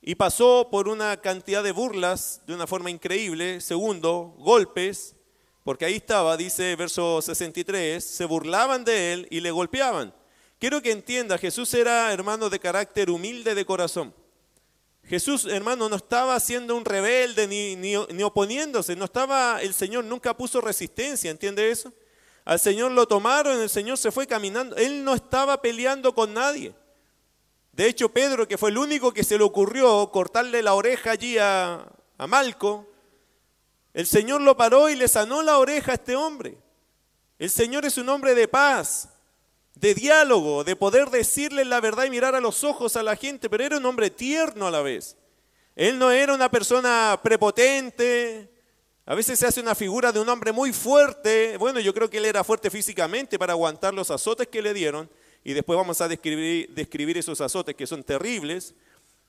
[0.00, 3.60] y pasó por una cantidad de burlas de una forma increíble.
[3.60, 5.14] Segundo, golpes,
[5.64, 10.14] porque ahí estaba, dice verso 63, se burlaban de él y le golpeaban.
[10.58, 14.14] Quiero que entienda, Jesús era hermano de carácter humilde de corazón.
[15.04, 20.36] Jesús, hermano, no estaba siendo un rebelde ni, ni, oponiéndose, no estaba, el Señor nunca
[20.36, 21.92] puso resistencia, ¿entiende eso?
[22.44, 26.74] Al Señor lo tomaron, el Señor se fue caminando, Él no estaba peleando con nadie.
[27.72, 31.38] De hecho, Pedro, que fue el único que se le ocurrió cortarle la oreja allí
[31.38, 31.86] a,
[32.18, 32.88] a Malco,
[33.94, 36.58] el Señor lo paró y le sanó la oreja a este hombre.
[37.38, 39.11] El Señor es un hombre de paz
[39.74, 43.48] de diálogo, de poder decirle la verdad y mirar a los ojos a la gente,
[43.48, 45.16] pero era un hombre tierno a la vez.
[45.74, 48.50] Él no era una persona prepotente.
[49.06, 51.56] A veces se hace una figura de un hombre muy fuerte.
[51.56, 55.08] Bueno, yo creo que él era fuerte físicamente para aguantar los azotes que le dieron.
[55.42, 58.74] Y después vamos a describir, describir esos azotes que son terribles.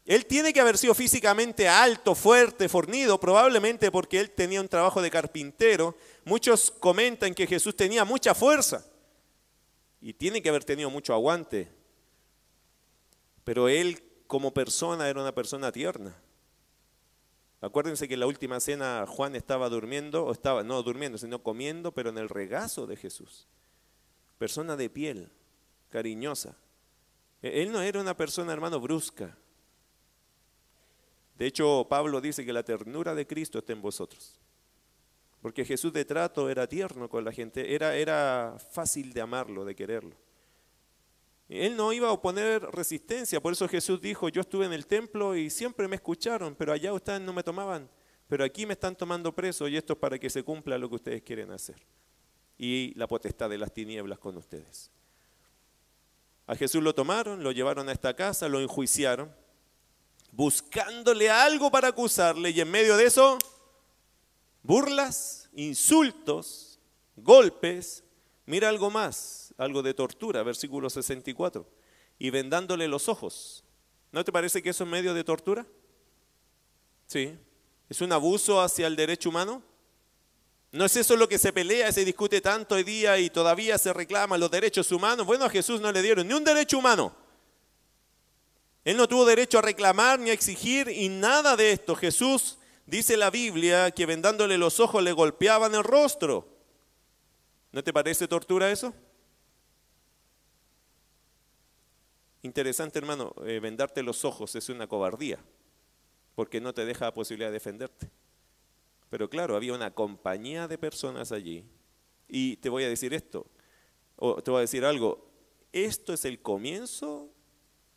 [0.06, 5.02] Él tiene que haber sido físicamente alto, fuerte, fornido, probablemente porque él tenía un trabajo
[5.02, 5.96] de carpintero.
[6.26, 8.86] Muchos comentan que Jesús tenía mucha fuerza
[10.04, 11.72] y tiene que haber tenido mucho aguante.
[13.46, 16.14] Pero él como persona era una persona tierna.
[17.62, 21.94] Acuérdense que en la última cena Juan estaba durmiendo, o estaba, no durmiendo, sino comiendo,
[21.94, 23.48] pero en el regazo de Jesús.
[24.38, 25.32] Persona de piel,
[25.90, 26.58] cariñosa.
[27.42, 29.38] E, él no era una persona, hermano, brusca.
[31.38, 34.38] De hecho, Pablo dice que la ternura de Cristo está en vosotros.
[35.44, 39.76] Porque Jesús de trato era tierno con la gente, era, era fácil de amarlo, de
[39.76, 40.16] quererlo.
[41.50, 45.36] Él no iba a oponer resistencia, por eso Jesús dijo, yo estuve en el templo
[45.36, 47.90] y siempre me escucharon, pero allá ustedes no me tomaban,
[48.30, 50.96] pero aquí me están tomando preso y esto es para que se cumpla lo que
[50.96, 51.76] ustedes quieren hacer.
[52.58, 54.92] Y la potestad de las tinieblas con ustedes.
[56.48, 59.30] A Jesús lo tomaron, lo llevaron a esta casa, lo enjuiciaron,
[60.32, 63.38] buscándole algo para acusarle y en medio de eso
[64.64, 66.80] burlas, insultos,
[67.16, 68.04] golpes,
[68.46, 71.70] mira algo más, algo de tortura, versículo 64,
[72.18, 73.64] y vendándole los ojos.
[74.12, 75.66] ¿No te parece que eso es medio de tortura?
[77.08, 77.38] Sí.
[77.90, 79.62] ¿Es un abuso hacia el derecho humano?
[80.72, 83.94] ¿No es eso lo que se pelea, se discute tanto hoy día y todavía se
[83.94, 85.26] reclaman los derechos humanos?
[85.26, 87.16] Bueno, a Jesús no le dieron ni un derecho humano.
[88.84, 91.96] Él no tuvo derecho a reclamar ni a exigir y nada de esto.
[91.96, 96.48] Jesús Dice la Biblia que vendándole los ojos le golpeaban el rostro.
[97.72, 98.94] ¿No te parece tortura eso?
[102.42, 105.40] Interesante, hermano, eh, vendarte los ojos es una cobardía,
[106.36, 108.12] porque no te deja la posibilidad de defenderte.
[109.10, 111.64] Pero claro, había una compañía de personas allí.
[112.28, 113.48] Y te voy a decir esto,
[114.18, 115.32] o te voy a decir algo,
[115.72, 117.30] esto es el comienzo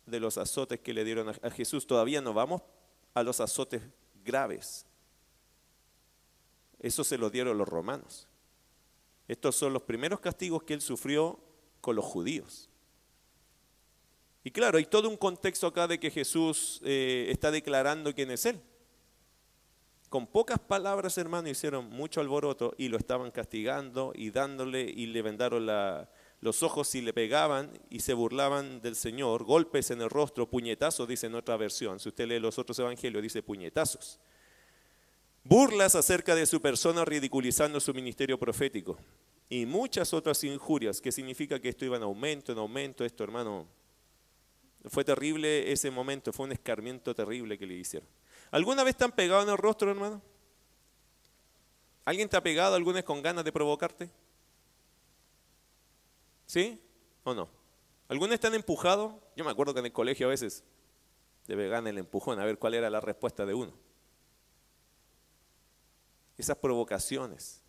[0.05, 1.85] de los azotes que le dieron a Jesús.
[1.85, 2.61] Todavía no vamos
[3.13, 3.81] a los azotes
[4.27, 4.85] graves.
[6.79, 8.27] Eso se lo dieron los romanos.
[9.27, 11.39] Estos son los primeros castigos que él sufrió
[11.81, 12.69] con los judíos.
[14.43, 18.45] Y claro, hay todo un contexto acá de que Jesús eh, está declarando quién es
[18.45, 18.61] Él.
[20.09, 25.21] Con pocas palabras, hermano, hicieron mucho alboroto y lo estaban castigando y dándole y le
[25.21, 30.09] vendaron la, los ojos y le pegaban y se burlaban del Señor, golpes en el
[30.09, 31.99] rostro, puñetazos, dice en otra versión.
[31.99, 34.19] Si usted lee los otros evangelios, dice puñetazos.
[35.43, 38.97] Burlas acerca de su persona ridiculizando su ministerio profético.
[39.49, 43.65] Y muchas otras injurias, que significa que esto iba en aumento, en aumento, esto hermano.
[44.85, 48.07] Fue terrible ese momento, fue un escarmiento terrible que le hicieron.
[48.51, 50.21] ¿Alguna vez te han pegado en el rostro, hermano?
[52.05, 54.09] ¿Alguien te ha pegado alguna vez con ganas de provocarte?
[56.47, 56.81] ¿Sí
[57.23, 57.49] o no?
[58.07, 59.13] ¿Algunos están empujados?
[59.35, 60.63] Yo me acuerdo que en el colegio a veces
[61.45, 63.73] debe ganar el empujón a ver cuál era la respuesta de uno.
[66.37, 67.61] Esas provocaciones.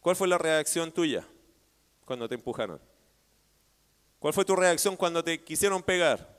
[0.00, 1.26] ¿Cuál fue la reacción tuya
[2.04, 2.80] cuando te empujaron?
[4.18, 6.36] ¿Cuál fue tu reacción cuando te quisieron pegar?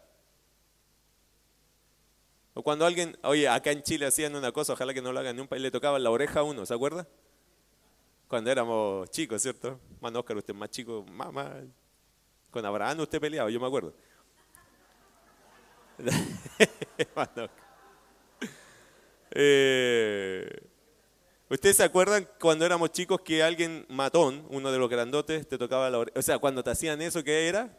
[2.53, 5.35] O cuando alguien, oye, acá en Chile hacían una cosa, ojalá que no lo hagan
[5.35, 7.07] ni un país, le tocaba la oreja a uno, ¿se acuerda?
[8.27, 9.79] Cuando éramos chicos, ¿cierto?
[10.01, 11.63] Man, Oscar, usted más chico, mamá.
[12.51, 13.93] Con Abraham usted peleaba, yo me acuerdo.
[19.31, 20.69] eh,
[21.49, 25.89] ¿Ustedes se acuerdan cuando éramos chicos que alguien matón, uno de los grandotes, te tocaba
[25.89, 26.19] la oreja?
[26.19, 27.77] O sea, cuando te hacían eso, ¿qué era?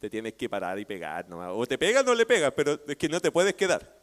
[0.00, 1.50] Te tienes que parar y pegar nomás.
[1.52, 3.94] O te pegas o no le pegas, pero es que no te puedes quedar.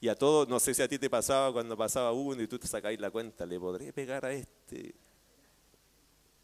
[0.00, 2.58] Y a todos, no sé si a ti te pasaba cuando pasaba uno y tú
[2.58, 4.94] te sacáis la cuenta, le podré pegar a este.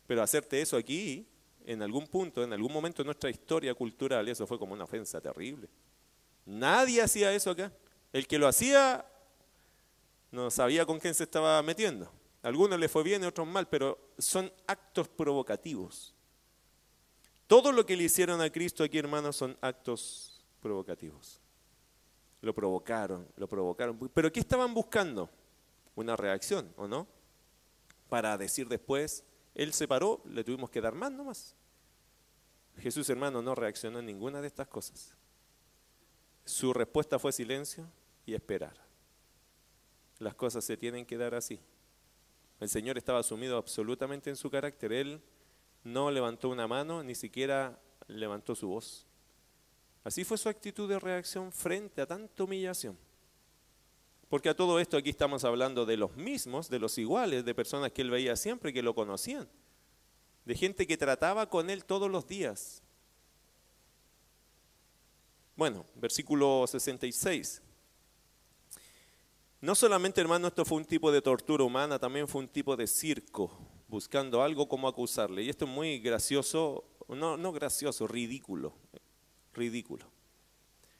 [0.06, 1.26] Pero hacerte eso aquí,
[1.64, 5.20] en algún punto, en algún momento de nuestra historia cultural, eso fue como una ofensa
[5.20, 5.68] terrible.
[6.44, 7.72] Nadie hacía eso acá.
[8.12, 9.04] El que lo hacía
[10.30, 12.12] no sabía con quién se estaba metiendo.
[12.42, 16.14] A algunos le fue bien y otros mal, pero son actos provocativos.
[17.46, 21.40] Todo lo que le hicieron a Cristo aquí, hermanos, son actos provocativos.
[22.40, 23.98] Lo provocaron, lo provocaron.
[24.12, 25.30] Pero ¿qué estaban buscando?
[25.94, 27.06] Una reacción, ¿o no?
[28.08, 31.54] Para decir después, Él se paró, le tuvimos que dar más nomás.
[32.78, 35.14] Jesús, hermano, no reaccionó en ninguna de estas cosas.
[36.44, 37.90] Su respuesta fue silencio
[38.26, 38.76] y esperar.
[40.18, 41.60] Las cosas se tienen que dar así.
[42.60, 44.92] El Señor estaba sumido absolutamente en su carácter.
[44.92, 45.20] Él
[45.84, 49.06] no levantó una mano, ni siquiera levantó su voz.
[50.06, 52.96] Así fue su actitud de reacción frente a tanta humillación.
[54.28, 57.90] Porque a todo esto aquí estamos hablando de los mismos, de los iguales, de personas
[57.90, 59.48] que él veía siempre, que lo conocían,
[60.44, 62.84] de gente que trataba con él todos los días.
[65.56, 67.60] Bueno, versículo 66.
[69.60, 72.86] No solamente, hermano, esto fue un tipo de tortura humana, también fue un tipo de
[72.86, 73.50] circo,
[73.88, 75.42] buscando algo como acusarle.
[75.42, 78.72] Y esto es muy gracioso, no, no gracioso, ridículo
[79.56, 80.06] ridículo.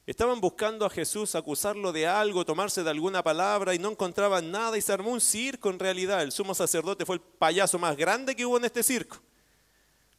[0.06, 4.78] Estaban buscando a Jesús acusarlo de algo, tomarse de alguna palabra y no encontraban nada
[4.78, 6.22] y se armó un circo en realidad.
[6.22, 9.20] El sumo sacerdote fue el payaso más grande que hubo en este circo.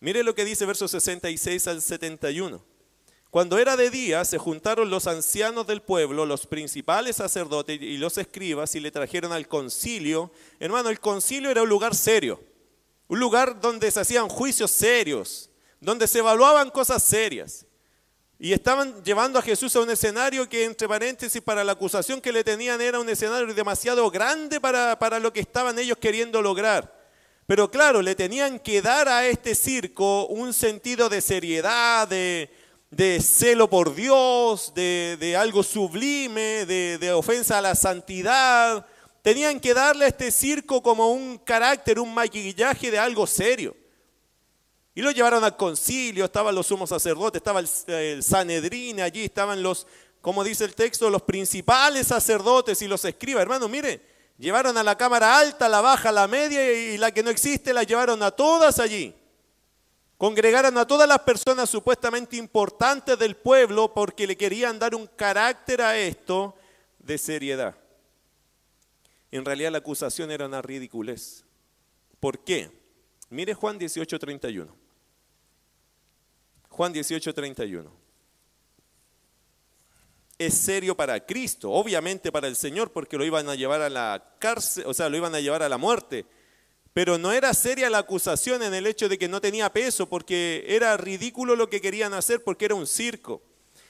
[0.02, 2.62] Mire lo que dice versos 66 al 71.
[3.30, 8.18] Cuando era de día, se juntaron los ancianos del pueblo, los principales sacerdotes y los
[8.18, 10.32] escribas y le trajeron al concilio.
[10.60, 12.42] Hermano, el concilio era un lugar serio,
[13.08, 17.67] un lugar donde se hacían juicios serios, donde se evaluaban cosas serias.
[18.40, 22.32] Y estaban llevando a Jesús a un escenario que, entre paréntesis, para la acusación que
[22.32, 26.96] le tenían era un escenario demasiado grande para, para lo que estaban ellos queriendo lograr.
[27.48, 32.52] Pero claro, le tenían que dar a este circo un sentido de seriedad, de,
[32.92, 38.86] de celo por Dios, de, de algo sublime, de, de, ofensa a la santidad.
[39.22, 43.77] Tenían que darle a este circo como un carácter, un maquillaje de algo serio.
[44.98, 49.62] Y lo llevaron al concilio, estaban los sumos sacerdotes, estaba el, el Sanedrín, allí estaban
[49.62, 49.86] los,
[50.22, 53.44] como dice el texto, los principales sacerdotes y los escribas.
[53.44, 54.02] Hermano, mire,
[54.40, 57.84] llevaron a la cámara alta, la baja, la media y la que no existe, la
[57.84, 59.14] llevaron a todas allí.
[60.18, 65.80] Congregaron a todas las personas supuestamente importantes del pueblo porque le querían dar un carácter
[65.84, 66.56] a esto
[66.98, 67.76] de seriedad.
[69.30, 71.46] En realidad la acusación era una ridiculez.
[72.20, 72.72] ¿Por qué?
[73.30, 74.87] Mire Juan 18:31.
[76.78, 77.90] Juan 18:31.
[80.38, 84.36] Es serio para Cristo, obviamente para el Señor, porque lo iban a llevar a la
[84.38, 86.28] cárcel, o sea, lo iban a llevar a la muerte.
[86.94, 90.66] Pero no era seria la acusación en el hecho de que no tenía peso, porque
[90.68, 93.42] era ridículo lo que querían hacer, porque era un circo.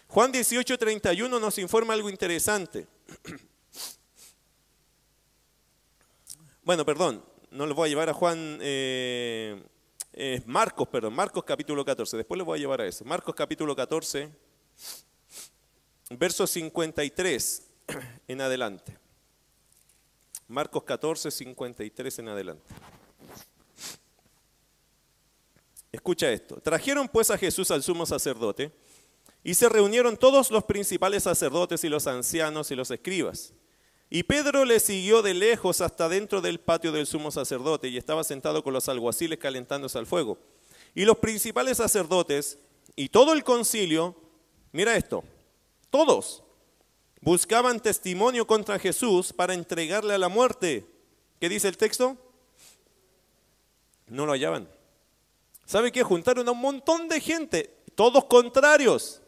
[0.07, 2.88] Juan 18:31 nos informa algo interesante.
[6.63, 9.57] Bueno, perdón, no lo voy a llevar a Juan, eh,
[10.45, 13.05] Marcos, perdón, Marcos capítulo 14, después lo voy a llevar a eso.
[13.05, 14.30] Marcos capítulo 14,
[16.11, 17.68] verso 53
[18.28, 18.97] en adelante.
[20.47, 22.74] Marcos 14, 53 en adelante.
[25.91, 26.59] Escucha esto.
[26.61, 28.72] Trajeron pues a Jesús al sumo sacerdote
[29.43, 33.53] y se reunieron todos los principales sacerdotes y los ancianos y los escribas.
[34.09, 38.23] Y Pedro le siguió de lejos hasta dentro del patio del sumo sacerdote y estaba
[38.23, 40.37] sentado con los alguaciles calentándose al fuego.
[40.95, 42.57] Y los principales sacerdotes
[42.95, 44.15] y todo el concilio,
[44.71, 45.23] mira esto,
[45.89, 46.43] todos
[47.21, 50.85] buscaban testimonio contra Jesús para entregarle a la muerte.
[51.39, 52.15] ¿Qué dice el texto?
[54.07, 54.69] No lo hallaban.
[55.65, 56.03] ¿Sabe qué?
[56.03, 59.21] Juntaron a un montón de gente, todos contrarios,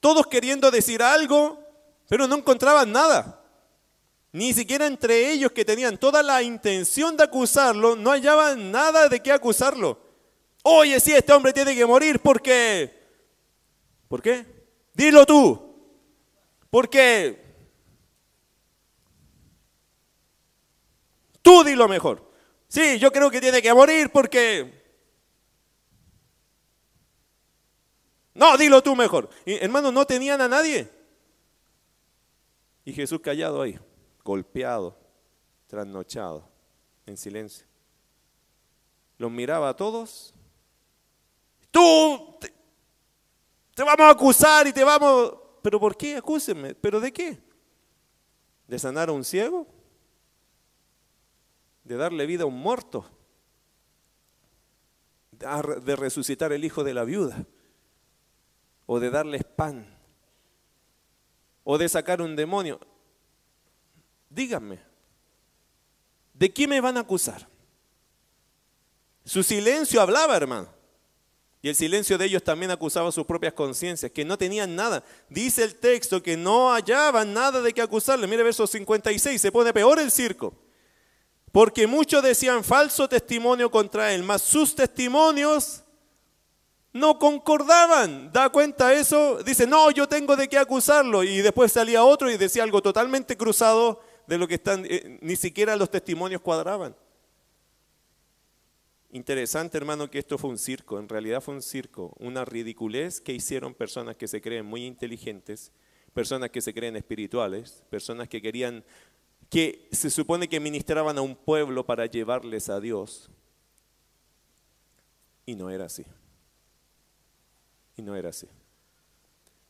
[0.00, 1.67] todos queriendo decir algo,
[2.08, 3.44] pero no encontraban nada.
[4.32, 9.20] Ni siquiera entre ellos que tenían toda la intención de acusarlo, no hallaban nada de
[9.20, 9.98] qué acusarlo.
[10.62, 12.96] Oye, sí, este hombre tiene que morir porque...
[14.08, 14.44] ¿Por qué?
[14.94, 15.76] Dilo tú.
[16.70, 17.46] Porque...
[21.42, 22.30] Tú dilo mejor.
[22.68, 24.76] Sí, yo creo que tiene que morir porque...
[28.34, 29.30] No, dilo tú mejor.
[29.46, 30.97] Y, hermano, no tenían a nadie.
[32.88, 33.78] Y Jesús callado ahí,
[34.24, 34.96] golpeado,
[35.66, 36.48] trasnochado,
[37.04, 37.66] en silencio.
[39.18, 40.32] Los miraba a todos.
[41.70, 42.50] Tú te,
[43.82, 45.34] vamos a acusar y te vamos...
[45.60, 46.16] ¿Pero por qué?
[46.16, 46.74] Acúsenme.
[46.76, 47.38] ¿Pero de qué?
[48.66, 49.66] ¿De sanar a un ciego?
[51.84, 53.04] ¿De darle vida a un muerto?
[55.30, 57.44] ¿De resucitar el hijo de la viuda?
[58.86, 59.97] ¿O de darles pan?
[61.70, 62.80] O de sacar un demonio.
[64.30, 64.80] Díganme,
[66.32, 67.46] ¿de qué me van a acusar?
[69.22, 70.66] Su silencio hablaba, hermano.
[71.60, 75.04] Y el silencio de ellos también acusaba sus propias conciencias, que no tenían nada.
[75.28, 78.26] Dice el texto que no hallaban nada de qué acusarle.
[78.26, 80.54] Mire verso 56, se pone peor el circo.
[81.52, 85.82] Porque muchos decían falso testimonio contra él, mas sus testimonios
[86.92, 88.32] no concordaban.
[88.32, 89.42] ¿Da cuenta eso?
[89.42, 91.22] Dice, no, yo tengo de qué acusarlo.
[91.22, 95.36] Y después salía otro y decía algo totalmente cruzado de lo que están, eh, ni
[95.36, 96.94] siquiera los testimonios cuadraban.
[99.10, 100.98] Interesante, hermano, que esto fue un circo.
[100.98, 105.72] En realidad fue un circo, una ridiculez que hicieron personas que se creen muy inteligentes,
[106.12, 108.84] personas que se creen espirituales, personas que querían,
[109.48, 113.30] que se supone que ministraban a un pueblo para llevarles a Dios.
[115.46, 116.04] Y no era así.
[117.98, 118.46] Y no era así.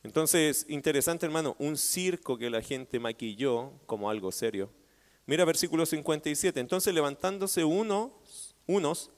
[0.03, 4.69] Entonces, interesante hermano, un circo que la gente maquilló como algo serio.
[5.25, 6.59] Mira versículo 57.
[6.59, 9.11] Entonces levantándose unos,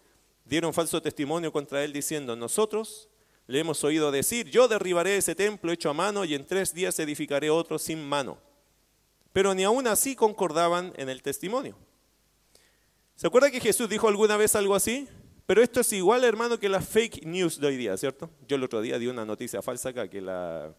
[0.45, 3.09] dieron falso testimonio contra él diciendo, nosotros
[3.47, 6.97] le hemos oído decir, yo derribaré ese templo hecho a mano y en tres días
[6.99, 8.39] edificaré otro sin mano.
[9.33, 11.75] Pero ni aún así concordaban en el testimonio.
[13.15, 15.07] ¿Se acuerda que Jesús dijo alguna vez algo así?
[15.51, 18.29] Pero esto es igual, hermano, que las fake news de hoy día, ¿cierto?
[18.47, 20.73] Yo el otro día di una noticia falsa acá, que la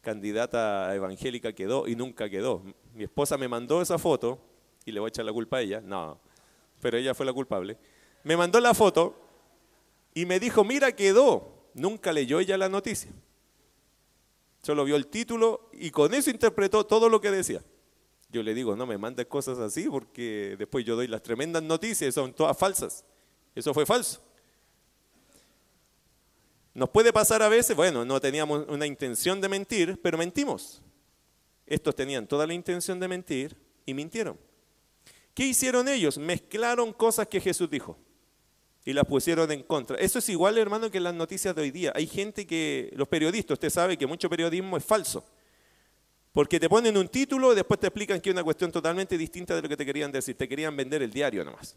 [0.00, 2.62] candidata evangélica quedó y nunca quedó.
[2.94, 4.38] Mi esposa me mandó esa foto,
[4.84, 6.20] y le voy a echar la culpa a ella, no,
[6.80, 7.76] pero ella fue la culpable.
[8.22, 9.16] Me mandó la foto
[10.14, 11.70] y me dijo, mira, quedó.
[11.74, 13.10] Nunca leyó ella la noticia.
[14.62, 17.60] Solo vio el título y con eso interpretó todo lo que decía.
[18.30, 22.14] Yo le digo, no me mandes cosas así porque después yo doy las tremendas noticias,
[22.14, 23.04] son todas falsas.
[23.54, 24.22] Eso fue falso.
[26.74, 30.80] Nos puede pasar a veces, bueno, no teníamos una intención de mentir, pero mentimos.
[31.66, 34.38] Estos tenían toda la intención de mentir y mintieron.
[35.34, 36.18] ¿Qué hicieron ellos?
[36.18, 37.98] Mezclaron cosas que Jesús dijo
[38.84, 39.96] y las pusieron en contra.
[39.96, 41.92] Eso es igual, hermano, que en las noticias de hoy día.
[41.94, 45.24] Hay gente que, los periodistas, usted sabe que mucho periodismo es falso.
[46.32, 49.54] Porque te ponen un título y después te explican que es una cuestión totalmente distinta
[49.54, 50.36] de lo que te querían decir.
[50.36, 51.76] Te querían vender el diario nomás.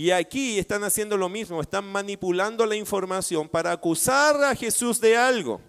[0.00, 5.14] Y aquí están haciendo lo mismo, están manipulando la información para acusar a Jesús de
[5.14, 5.60] algo.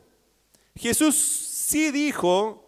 [0.74, 2.66] Jesús sí dijo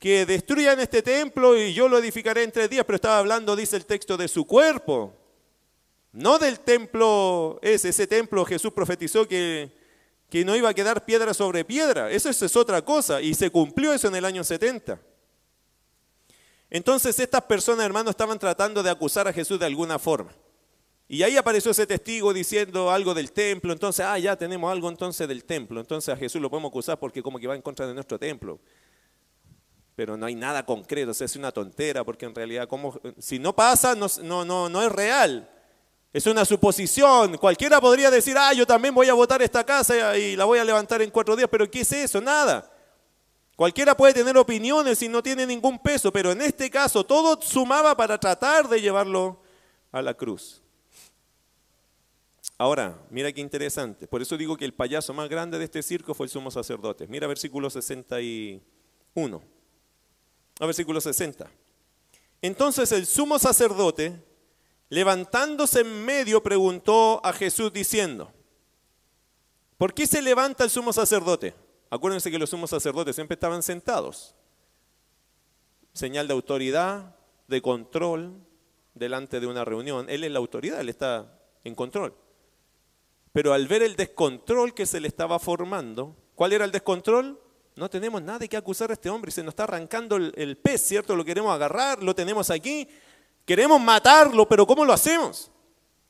[0.00, 3.76] que destruyan este templo y yo lo edificaré en tres días, pero estaba hablando, dice
[3.76, 5.14] el texto, de su cuerpo.
[6.10, 9.70] No del templo ese, ese templo Jesús profetizó que,
[10.28, 12.10] que no iba a quedar piedra sobre piedra.
[12.10, 15.00] Eso, es otra cosa y se cumplió eso en el año 70.
[16.68, 20.32] Entonces estas personas, hermanos, estaban tratando de acusar a Jesús de alguna forma.
[21.08, 23.72] Y ahí apareció ese testigo diciendo algo del templo.
[23.72, 25.80] Entonces, ah, ya tenemos algo entonces del templo.
[25.80, 28.58] Entonces a Jesús lo podemos acusar porque como que va en contra de nuestro templo.
[29.94, 33.38] Pero no hay nada concreto, o sea, es una tontera, porque en realidad, como, si
[33.38, 35.48] no pasa, no, no, no, no es real.
[36.12, 37.38] Es una suposición.
[37.38, 40.64] Cualquiera podría decir, ah, yo también voy a votar esta casa y la voy a
[40.64, 42.20] levantar en cuatro días, pero ¿qué es eso?
[42.20, 42.70] Nada.
[43.54, 47.96] Cualquiera puede tener opiniones y no tiene ningún peso, pero en este caso todo sumaba
[47.96, 49.40] para tratar de llevarlo
[49.92, 50.62] a la cruz.
[52.58, 54.06] Ahora, mira qué interesante.
[54.06, 57.06] Por eso digo que el payaso más grande de este circo fue el sumo sacerdote.
[57.06, 59.42] Mira versículo 61.
[60.58, 61.50] A versículo 60.
[62.40, 64.22] Entonces el sumo sacerdote
[64.88, 68.32] levantándose en medio, preguntó a Jesús diciendo,
[69.76, 71.54] ¿por qué se levanta el sumo sacerdote?
[71.90, 74.34] Acuérdense que los sumos sacerdotes siempre estaban sentados.
[75.92, 77.16] Señal de autoridad,
[77.48, 78.34] de control,
[78.94, 80.10] delante de una reunión.
[80.10, 82.14] Él es la autoridad, él está en control.
[83.36, 87.38] Pero al ver el descontrol que se le estaba formando, ¿cuál era el descontrol?
[87.74, 91.14] No tenemos nada que acusar a este hombre, se nos está arrancando el, pez, ¿cierto?
[91.14, 92.88] Lo queremos agarrar, lo tenemos aquí,
[93.44, 95.50] Queremos matarlo, pero ¿cómo lo hacemos?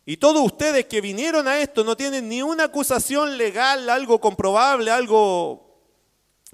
[0.05, 4.93] Y todos ustedes que vinieron a esto no tienen ni una acusación legal, algo comprobable,
[4.93, 5.83] algo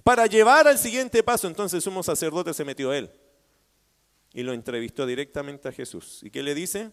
[0.02, 1.48] para llevar al siguiente paso.
[1.48, 3.10] Entonces el sacerdote se metió a él
[4.32, 6.20] y lo entrevistó directamente a Jesús.
[6.22, 6.90] ¿Y qué le dice?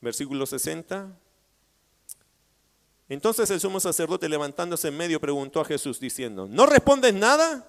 [0.00, 1.18] Versículo 60.
[3.12, 7.68] Entonces el sumo sacerdote levantándose en medio preguntó a Jesús diciendo, ¿no respondes nada?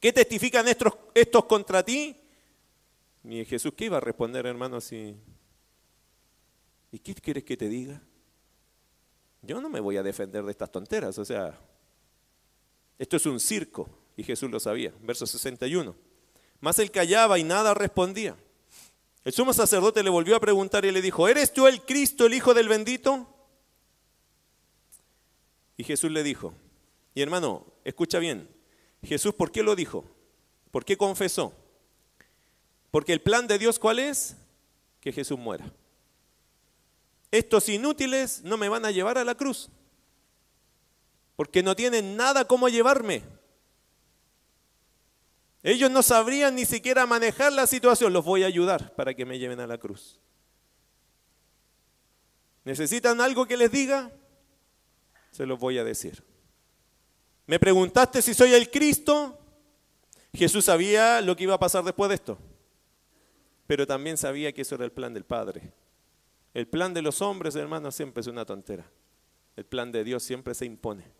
[0.00, 2.16] ¿Qué testifican estos, estos contra ti?
[3.22, 5.14] Y Jesús, ¿qué iba a responder, hermano, así?
[6.90, 8.02] ¿Y qué quieres que te diga?
[9.42, 11.56] Yo no me voy a defender de estas tonteras, o sea,
[12.98, 14.92] esto es un circo, y Jesús lo sabía.
[15.02, 15.94] Verso 61.
[16.58, 18.36] Más él callaba y nada respondía.
[19.24, 22.34] El sumo sacerdote le volvió a preguntar y le dijo, ¿eres tú el Cristo, el
[22.34, 23.31] Hijo del bendito?
[25.82, 26.54] Y Jesús le dijo,
[27.12, 28.48] y hermano, escucha bien,
[29.02, 30.04] Jesús, ¿por qué lo dijo?
[30.70, 31.52] ¿Por qué confesó?
[32.92, 34.36] Porque el plan de Dios, ¿cuál es?
[35.00, 35.72] Que Jesús muera.
[37.32, 39.70] Estos inútiles no me van a llevar a la cruz.
[41.34, 43.24] Porque no tienen nada como llevarme.
[45.64, 48.12] Ellos no sabrían ni siquiera manejar la situación.
[48.12, 50.20] Los voy a ayudar para que me lleven a la cruz.
[52.62, 54.12] ¿Necesitan algo que les diga?
[55.32, 56.22] Se los voy a decir.
[57.46, 59.36] ¿Me preguntaste si soy el Cristo?
[60.32, 62.38] Jesús sabía lo que iba a pasar después de esto
[63.72, 65.72] pero también sabía que eso era el plan del Padre.
[66.52, 68.84] El plan de los hombres, hermanos, siempre es una tontera.
[69.56, 71.10] El plan de Dios siempre se impone.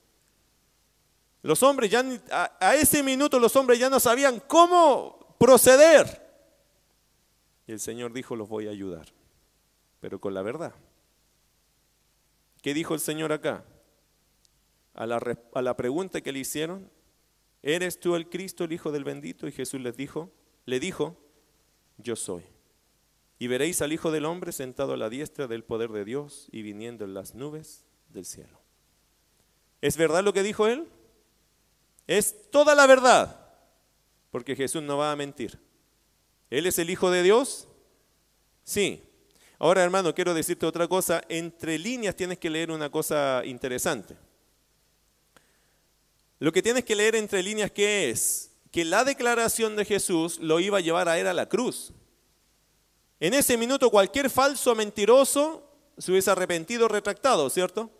[1.41, 6.21] Los hombres ya, a, a ese minuto los hombres ya no sabían cómo proceder.
[7.67, 9.07] Y el Señor dijo, los voy a ayudar,
[10.01, 10.75] pero con la verdad.
[12.61, 13.65] ¿Qué dijo el Señor acá?
[14.95, 16.91] A la, a la, pregunta que le hicieron,
[17.63, 19.49] ¿eres tú el Cristo, el Hijo del bendito?
[19.49, 20.31] Y Jesús les dijo,
[20.67, 21.17] le dijo,
[21.97, 22.45] yo soy.
[23.39, 26.63] Y veréis al Hijo del Hombre sentado a la diestra del poder de Dios y
[26.63, 28.61] viniendo en las nubes del cielo.
[29.81, 30.87] ¿Es verdad lo que dijo él?
[32.07, 33.51] Es toda la verdad,
[34.31, 35.59] porque Jesús no va a mentir.
[36.51, 37.69] ¿Él es el Hijo de Dios?
[38.63, 39.03] Sí.
[39.59, 41.23] Ahora, hermano, quiero decirte otra cosa.
[41.29, 44.17] Entre líneas tienes que leer una cosa interesante.
[46.43, 48.51] Lo que tienes que leer entre líneas, ¿qué es?
[48.73, 51.93] Que la declaración de Jesús lo iba a llevar a él a la cruz.
[53.21, 55.65] En ese minuto cualquier falso mentiroso
[55.97, 57.93] se hubiese arrepentido, retractado, ¿cierto?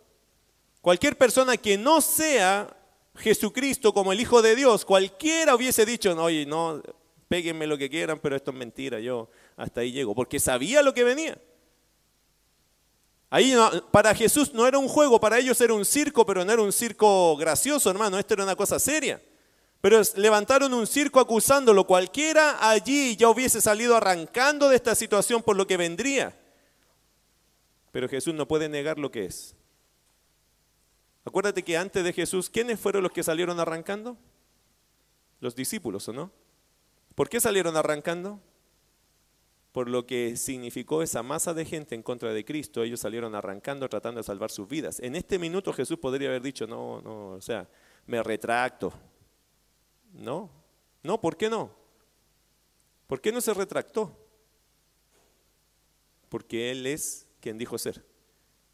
[0.81, 2.75] Cualquier persona que no sea
[3.15, 6.83] Jesucristo como el Hijo de Dios, cualquiera hubiese dicho, no, oye, no,
[7.29, 10.93] péguenme lo que quieran, pero esto es mentira, yo hasta ahí llego, porque sabía lo
[10.93, 11.37] que venía.
[13.35, 13.55] Ahí
[13.89, 16.71] para Jesús no era un juego, para ellos era un circo, pero no era un
[16.71, 19.19] circo gracioso, hermano, esto era una cosa seria.
[19.81, 21.87] Pero levantaron un circo acusándolo.
[21.87, 26.39] Cualquiera allí ya hubiese salido arrancando de esta situación por lo que vendría.
[27.91, 29.55] Pero Jesús no puede negar lo que es.
[31.25, 34.15] Acuérdate que antes de Jesús, ¿quiénes fueron los que salieron arrancando?
[35.39, 36.31] Los discípulos, ¿o no?
[37.15, 38.39] ¿Por qué salieron arrancando?
[39.73, 43.89] Por lo que significó esa masa de gente en contra de Cristo, ellos salieron arrancando
[43.89, 44.99] tratando de salvar sus vidas.
[44.99, 47.67] En este minuto Jesús podría haber dicho, no, no, o sea,
[48.05, 48.93] me retracto.
[50.13, 50.51] No,
[51.01, 51.71] no, ¿por qué no?
[53.07, 54.15] ¿Por qué no se retractó?
[56.29, 58.05] Porque Él es quien dijo ser,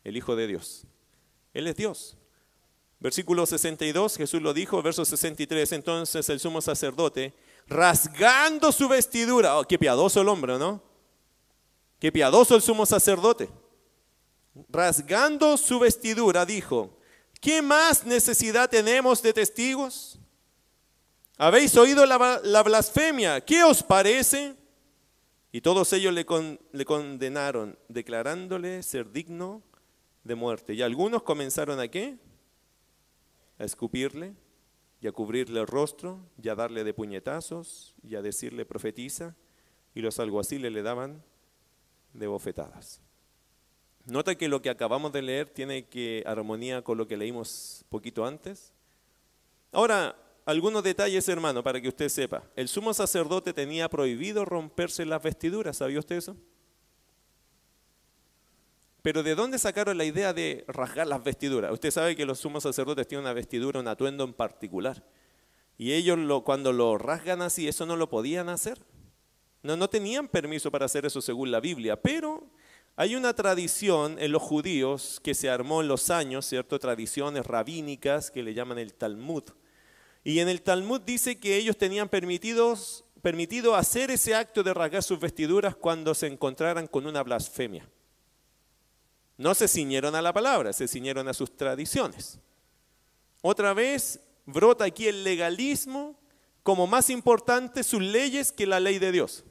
[0.03, 0.85] el Hijo de Dios.
[1.53, 2.17] Él es Dios.
[2.99, 7.33] Versículo 62, Jesús lo dijo, verso 63, entonces el sumo sacerdote,
[7.67, 10.88] rasgando su vestidura, oh, qué piadoso el hombre, ¿no?
[11.99, 13.49] Qué piadoso el sumo sacerdote.
[14.69, 16.97] Rasgando su vestidura, dijo,
[17.41, 20.17] ¿qué más necesidad tenemos de testigos?
[21.37, 23.41] ¿Habéis oído la, blasfemia?
[23.41, 24.55] ¿Qué os parece?
[25.51, 26.25] Y todos ellos le,
[26.71, 29.63] le condenaron, declarándole ser digno
[30.23, 30.73] de muerte.
[30.73, 32.17] Y algunos comenzaron a qué?
[33.57, 34.35] A escupirle
[35.01, 39.35] y a cubrirle el rostro y a darle de puñetazos y a decirle profetiza.
[39.95, 41.23] Y los alguaciles le daban
[42.13, 43.01] de bofetadas.
[44.05, 48.25] Nota que lo que acabamos de leer tiene que armonía con lo que leímos poquito
[48.25, 48.73] antes.
[49.71, 52.43] Ahora, algunos detalles, hermano, para que usted sepa.
[52.55, 56.35] El sumo sacerdote tenía prohibido romperse las vestiduras, ¿sabía usted eso?
[59.01, 61.71] Pero ¿de dónde sacaron la idea de rasgar las vestiduras?
[61.71, 65.05] Usted sabe que los sumos sacerdotes tienen una vestidura, un atuendo en particular.
[65.77, 68.79] Y ellos lo, cuando lo rasgan así, eso no lo podían hacer.
[69.63, 72.47] No, no tenían permiso para hacer eso según la Biblia, pero
[72.95, 76.79] hay una tradición en los judíos que se armó en los años, ¿cierto?
[76.79, 79.43] Tradiciones rabínicas que le llaman el Talmud.
[80.23, 85.01] Y en el Talmud dice que ellos tenían permitidos, permitido hacer ese acto de rasgar
[85.01, 87.89] sus vestiduras cuando se encontraran con una blasfemia.
[89.37, 92.39] No se ciñeron a la palabra, se ciñeron a sus tradiciones.
[93.41, 96.19] Otra vez brota aquí el legalismo
[96.63, 99.45] como más importante sus leyes que la ley de Dios.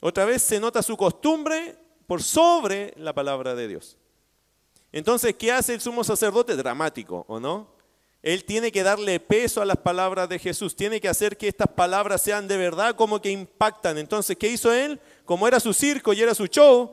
[0.00, 1.76] Otra vez se nota su costumbre
[2.06, 3.96] por sobre la palabra de Dios.
[4.92, 6.56] Entonces, ¿qué hace el sumo sacerdote?
[6.56, 7.76] Dramático, ¿o no?
[8.22, 11.68] Él tiene que darle peso a las palabras de Jesús, tiene que hacer que estas
[11.68, 13.98] palabras sean de verdad como que impactan.
[13.98, 15.00] Entonces, ¿qué hizo él?
[15.24, 16.92] Como era su circo y era su show,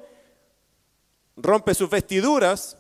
[1.36, 2.78] rompe sus vestiduras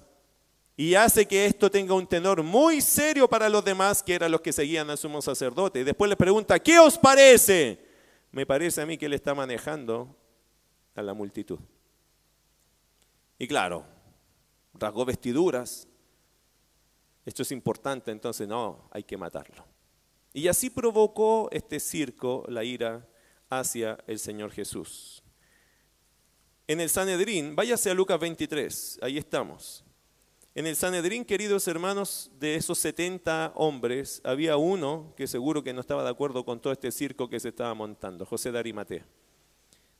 [0.77, 4.41] y hace que esto tenga un tenor muy serio para los demás, que eran los
[4.41, 5.79] que seguían al sumo sacerdote.
[5.79, 7.84] Y después le pregunta, ¿qué os parece?
[8.35, 10.13] Me parece a mí que él está manejando
[10.93, 11.57] a la multitud.
[13.39, 13.85] Y claro,
[14.73, 15.87] rasgó vestiduras.
[17.25, 19.65] Esto es importante, entonces no, hay que matarlo.
[20.33, 23.07] Y así provocó este circo la ira
[23.49, 25.23] hacia el Señor Jesús.
[26.67, 29.85] En el Sanedrín, váyase a Lucas 23, ahí estamos.
[30.57, 35.81] En el Sanedrín, queridos hermanos, de esos 70 hombres, había uno que seguro que no
[35.81, 39.05] estaba de acuerdo con todo este circo que se estaba montando, José de Arimatea.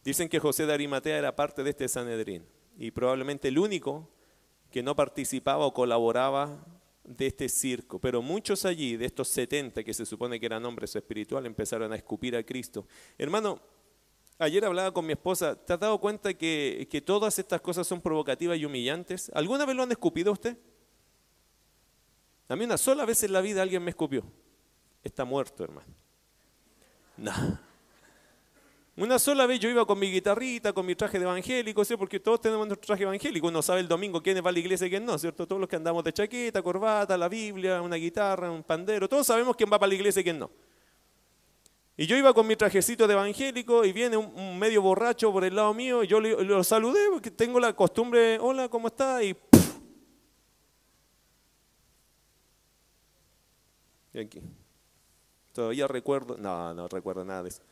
[0.02, 2.46] Dicen que José de Arimatea era parte de este Sanedrín
[2.78, 4.10] y probablemente el único
[4.72, 6.66] que no participaba o colaboraba
[7.04, 8.00] de este circo.
[8.00, 11.98] Pero muchos allí, de estos 70 que se supone que eran hombres espirituales, empezaron a
[11.98, 12.88] escupir a Cristo.
[13.18, 13.60] Hermano,
[14.38, 18.02] Ayer hablaba con mi esposa, ¿te has dado cuenta que, que todas estas cosas son
[18.02, 19.32] provocativas y humillantes?
[19.34, 20.58] ¿Alguna vez lo han escupido usted?
[22.50, 24.24] A mí una sola vez en la vida alguien me escupió.
[25.04, 25.88] Está muerto, hermano.
[27.18, 27.32] No.
[28.98, 31.98] Una sola vez yo iba con mi guitarrita, con mi traje de evangélico, ¿sí?
[31.98, 33.48] porque todos tenemos nuestro traje evangélico.
[33.48, 35.46] Uno sabe el domingo quién va a la iglesia y quién no, ¿cierto?
[35.46, 39.56] Todos los que andamos de chaqueta, corbata, la Biblia, una guitarra, un pandero, todos sabemos
[39.58, 40.50] quién va para la iglesia y quién no.
[41.98, 45.56] Y yo iba con mi trajecito de evangélico y viene un, medio borracho por el
[45.56, 49.24] lado mío y yo lo, saludé porque tengo la costumbre, hola, ¿cómo está?
[49.24, 49.36] Y,
[54.14, 54.42] y aquí.
[55.54, 57.64] Todavía recuerdo, no, no recuerdo nada de eso.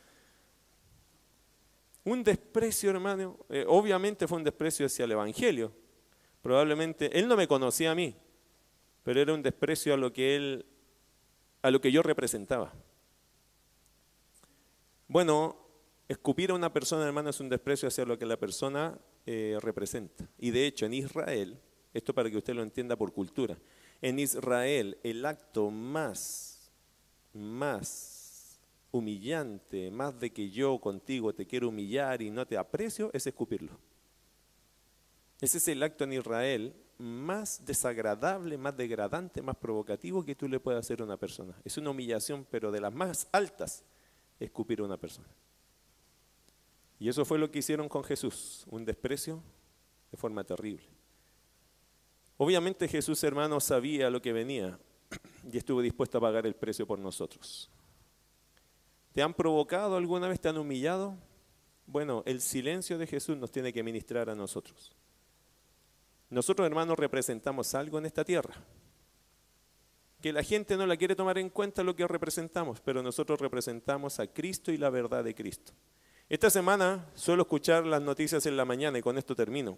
[2.04, 5.70] Un desprecio, hermano, eh, obviamente fue un desprecio hacia el Evangelio.
[6.40, 8.16] Probablemente, él no me conocía a mí,
[9.02, 10.66] pero era un desprecio a lo que él,
[11.60, 12.72] a lo que yo representaba.
[15.08, 15.56] Bueno,
[16.08, 20.28] escupir a una persona, hermano, es un desprecio hacia lo que la persona eh, representa.
[20.38, 21.60] Y de hecho, en Israel,
[21.92, 23.56] esto para que usted lo entienda por cultura,
[24.00, 26.70] en Israel el acto más,
[27.32, 33.26] más humillante, más de que yo contigo te quiero humillar y no te aprecio, es
[33.26, 33.78] escupirlo.
[35.40, 40.60] Ese es el acto en Israel más desagradable, más degradante, más provocativo que tú le
[40.60, 41.54] puedas hacer a una persona.
[41.64, 43.84] Es una humillación, pero de las más altas,
[44.44, 45.28] escupir a una persona.
[46.98, 49.42] Y eso fue lo que hicieron con Jesús, un desprecio
[50.10, 50.86] de forma terrible.
[52.36, 54.78] Obviamente Jesús, hermano, sabía lo que venía
[55.52, 57.70] y estuvo dispuesto a pagar el precio por nosotros.
[59.12, 60.40] ¿Te han provocado alguna vez?
[60.40, 61.16] ¿Te han humillado?
[61.86, 64.92] Bueno, el silencio de Jesús nos tiene que ministrar a nosotros.
[66.30, 68.54] Nosotros, hermanos, representamos algo en esta tierra.
[70.24, 74.18] Que la gente no la quiere tomar en cuenta lo que representamos, pero nosotros representamos
[74.20, 75.74] a Cristo y la verdad de Cristo.
[76.30, 79.76] Esta semana suelo escuchar las noticias en la mañana y con esto termino.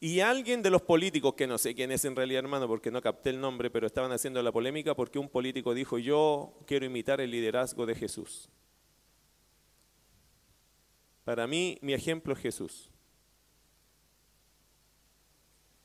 [0.00, 3.02] Y alguien de los políticos, que no sé quién es en realidad hermano porque no
[3.02, 7.20] capté el nombre, pero estaban haciendo la polémica porque un político dijo, yo quiero imitar
[7.20, 8.48] el liderazgo de Jesús.
[11.24, 12.90] Para mí, mi ejemplo es Jesús.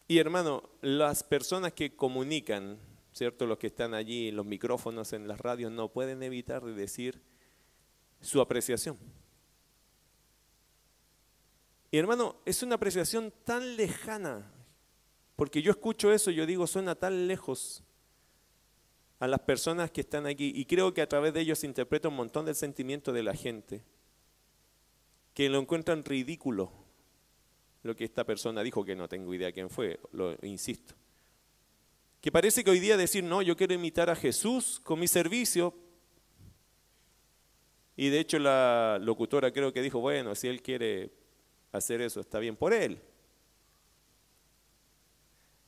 [0.07, 2.79] Y hermano, las personas que comunican,
[3.11, 3.45] ¿cierto?
[3.45, 7.21] Los que están allí, los micrófonos en las radios, no pueden evitar de decir
[8.21, 8.97] su apreciación.
[11.91, 14.49] Y hermano, es una apreciación tan lejana,
[15.35, 17.83] porque yo escucho eso y yo digo, suena tan lejos
[19.19, 22.07] a las personas que están aquí, y creo que a través de ellos se interpreta
[22.07, 23.83] un montón del sentimiento de la gente,
[25.33, 26.71] que lo encuentran ridículo
[27.83, 30.95] lo que esta persona dijo, que no tengo idea quién fue, lo insisto.
[32.21, 35.73] Que parece que hoy día decir, no, yo quiero imitar a Jesús con mi servicio,
[37.95, 41.11] y de hecho la locutora creo que dijo, bueno, si él quiere
[41.71, 43.01] hacer eso, está bien por él.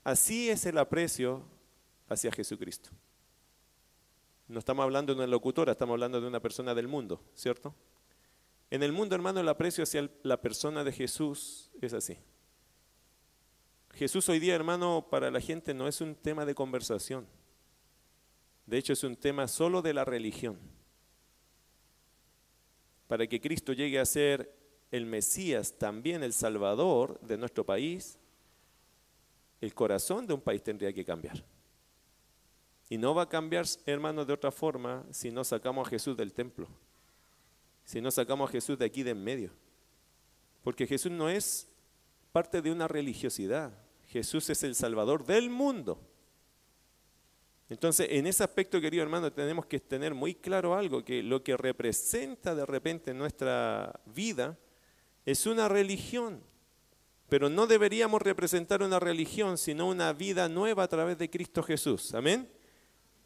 [0.03, 1.43] Así es el aprecio
[2.07, 2.89] hacia Jesucristo.
[4.47, 7.73] No estamos hablando de una locutora, estamos hablando de una persona del mundo, ¿cierto?
[8.69, 12.17] En el mundo, hermano, el aprecio hacia la persona de Jesús es así.
[13.93, 17.27] Jesús hoy día, hermano, para la gente no es un tema de conversación.
[18.65, 20.57] De hecho, es un tema solo de la religión.
[23.07, 24.57] Para que Cristo llegue a ser
[24.89, 28.17] el Mesías, también el Salvador de nuestro país,
[29.61, 31.45] el corazón de un país tendría que cambiar.
[32.89, 36.33] Y no va a cambiar, hermanos, de otra forma si no sacamos a Jesús del
[36.33, 36.67] templo,
[37.85, 39.51] si no sacamos a Jesús de aquí de en medio.
[40.63, 41.67] Porque Jesús no es
[42.31, 43.82] parte de una religiosidad,
[44.13, 45.99] Jesús es el Salvador del mundo.
[47.67, 51.57] Entonces, en ese aspecto, querido hermano, tenemos que tener muy claro algo, que lo que
[51.57, 54.55] representa de repente nuestra vida
[55.25, 56.43] es una religión,
[57.27, 62.13] pero no deberíamos representar una religión, sino una vida nueva a través de Cristo Jesús.
[62.13, 62.47] Amén.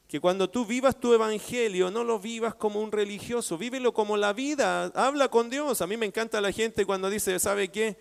[0.08, 4.32] Que cuando tú vivas tu evangelio, no lo vivas como un religioso, vívelo como la
[4.32, 5.82] vida, habla con Dios.
[5.82, 7.98] A mí me encanta la gente cuando dice, ¿sabe qué?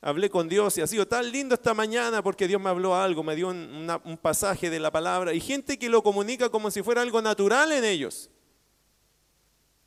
[0.00, 3.24] Hablé con Dios y ha sido tan lindo esta mañana porque Dios me habló algo,
[3.24, 5.34] me dio un, pasaje de la palabra.
[5.34, 8.30] Y gente que lo comunica como si fuera algo natural en ellos.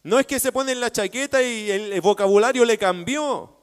[0.04, 3.58] No es que se ponen la chaqueta y el vocabulario le cambió.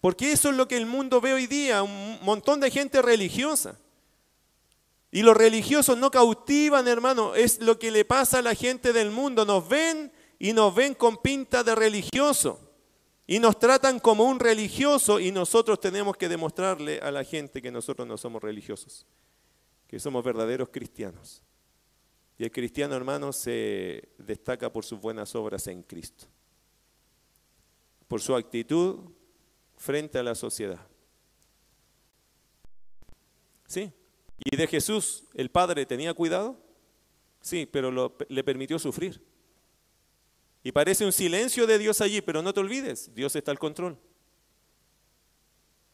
[0.00, 3.78] Porque eso es lo que el mundo ve hoy día, un montón de gente religiosa.
[5.10, 9.10] Y los religiosos no cautivan, hermano, es lo que le pasa a la gente del
[9.10, 9.44] mundo.
[9.44, 12.69] Nos ven y nos ven con pinta de religioso.
[13.30, 17.70] Y nos tratan como un religioso y nosotros tenemos que demostrarle a la gente que
[17.70, 19.06] nosotros no somos religiosos,
[19.86, 21.40] que somos verdaderos cristianos.
[22.36, 26.26] Y el cristiano, hermano, se destaca por sus buenas obras en Cristo,
[28.08, 29.12] por su actitud
[29.76, 30.84] frente a la sociedad.
[33.68, 33.92] ¿Sí?
[34.44, 36.60] ¿Y de Jesús el Padre tenía cuidado?
[37.40, 39.24] Sí, pero le permitió sufrir.
[40.62, 43.98] Y parece un silencio de Dios allí, pero no te olvides, Dios está al control.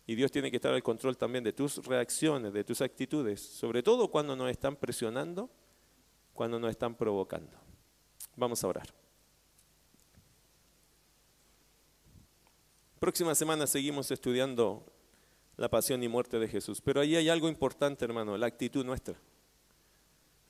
[0.07, 3.83] Y Dios tiene que estar al control también de tus reacciones, de tus actitudes, sobre
[3.83, 5.51] todo cuando nos están presionando
[6.37, 7.51] cuando nos están provocando.
[8.37, 8.87] Vamos a orar.
[13.01, 14.85] Próxima semana seguimos estudiando
[15.57, 19.19] la pasión y muerte de Jesús, pero ahí hay algo importante, hermano, la actitud nuestra.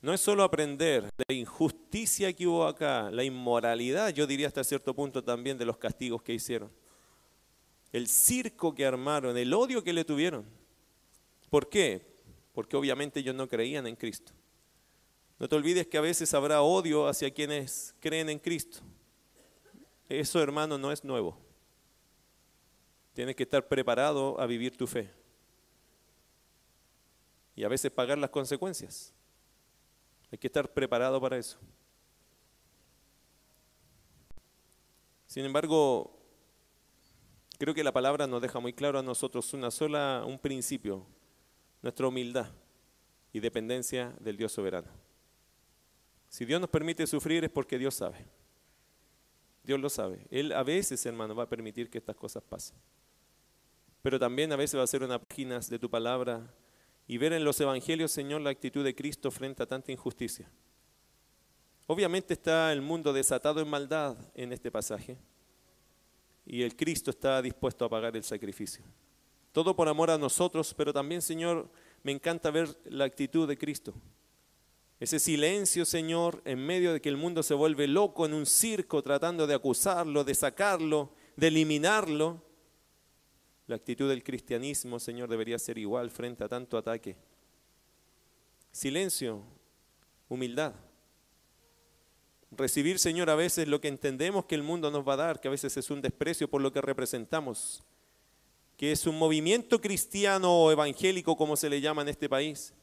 [0.01, 4.93] No es solo aprender la injusticia que hubo acá, la inmoralidad, yo diría hasta cierto
[4.93, 6.71] punto también de los castigos que hicieron,
[7.91, 10.45] el circo que armaron, el odio que le tuvieron.
[11.49, 12.05] ¿Por qué?
[12.53, 14.33] Porque obviamente ellos no creían en Cristo.
[15.39, 18.79] No te olvides que a veces habrá odio hacia quienes creen en Cristo.
[20.09, 21.37] Eso, hermano, no es nuevo.
[23.13, 25.09] Tienes que estar preparado a vivir tu fe.
[27.55, 29.13] Y a veces pagar las consecuencias.
[30.31, 31.57] Hay que estar preparado para eso.
[35.25, 36.17] Sin embargo,
[37.57, 41.05] creo que la palabra nos deja muy claro a nosotros una sola, un principio,
[41.81, 42.51] nuestra humildad
[43.33, 44.87] y dependencia del Dios soberano.
[46.29, 48.25] Si Dios nos permite sufrir es porque Dios sabe.
[49.63, 50.25] Dios lo sabe.
[50.29, 52.77] Él a veces, hermano, va a permitir que estas cosas pasen.
[54.01, 56.53] Pero también a veces va a ser una página de tu palabra
[57.07, 60.49] y ver en los evangelios, Señor, la actitud de Cristo frente a tanta injusticia.
[61.87, 65.17] Obviamente está el mundo desatado en maldad en este pasaje
[66.45, 68.83] y el Cristo está dispuesto a pagar el sacrificio.
[69.51, 71.69] Todo por amor a nosotros, pero también, Señor,
[72.03, 73.93] me encanta ver la actitud de Cristo.
[74.99, 79.01] Ese silencio, Señor, en medio de que el mundo se vuelve loco en un circo
[79.01, 82.41] tratando de acusarlo, de sacarlo, de eliminarlo.
[83.67, 87.17] La actitud del cristianismo, Señor, debería ser igual frente a tanto ataque.
[88.71, 89.43] Silencio,
[90.29, 90.73] humildad.
[92.51, 95.49] Recibir, Señor, a veces lo que entendemos que el mundo nos va a dar, que
[95.49, 97.83] a veces es un desprecio por lo que representamos,
[98.77, 102.73] que es un movimiento cristiano o evangélico, como se le llama en este país.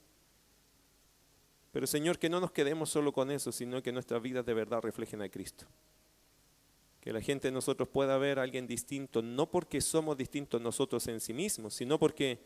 [1.72, 4.82] Pero Señor, que no nos quedemos solo con eso, sino que nuestras vidas de verdad
[4.82, 5.66] reflejen a Cristo
[7.04, 11.06] que la gente de nosotros pueda ver a alguien distinto, no porque somos distintos nosotros
[11.06, 12.40] en sí mismos, sino porque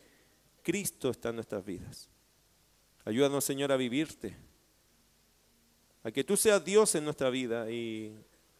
[0.61, 2.09] Cristo está en nuestras vidas.
[3.05, 4.35] Ayúdanos, Señor, a vivirte,
[6.03, 8.13] a que tú seas Dios en nuestra vida y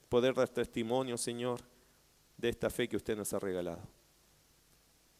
[0.07, 1.59] poder dar testimonio, Señor,
[2.37, 3.81] de esta fe que usted nos ha regalado.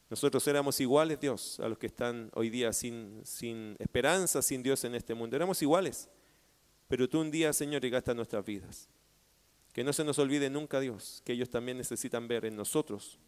[0.10, 4.86] Nosotros éramos iguales, Dios, a los que están hoy día sin, sin esperanza, sin Dios
[4.86, 5.36] en este mundo.
[5.36, 6.10] Éramos iguales,
[6.88, 8.88] pero tú un día, Señor, llegaste a nuestras vidas.
[9.74, 13.20] Que no se nos olvide nunca, Dios, que ellos también necesitan ver en nosotros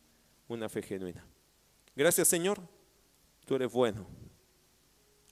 [0.48, 1.26] una fe genuina.
[1.96, 2.60] Gracias, Señor,
[3.46, 4.08] tú eres bueno.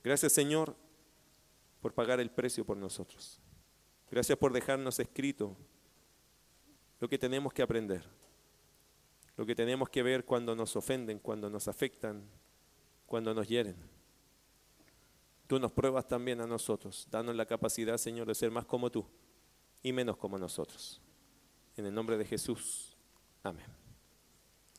[0.04, 0.76] Gracias, Señor,
[1.82, 3.40] por pagar el precio por nosotros.
[4.12, 5.56] Gracias por dejarnos escrito
[7.00, 8.04] lo que tenemos que aprender,
[9.36, 12.24] lo que tenemos que ver cuando nos ofenden, cuando nos afectan,
[13.06, 13.76] cuando nos hieren.
[15.48, 17.08] Tú nos pruebas también a nosotros.
[17.10, 19.06] Danos la capacidad, Señor, de ser más como tú
[19.82, 21.02] y menos como nosotros.
[21.78, 22.98] En el nombre de Jesús.
[23.44, 23.79] Amén.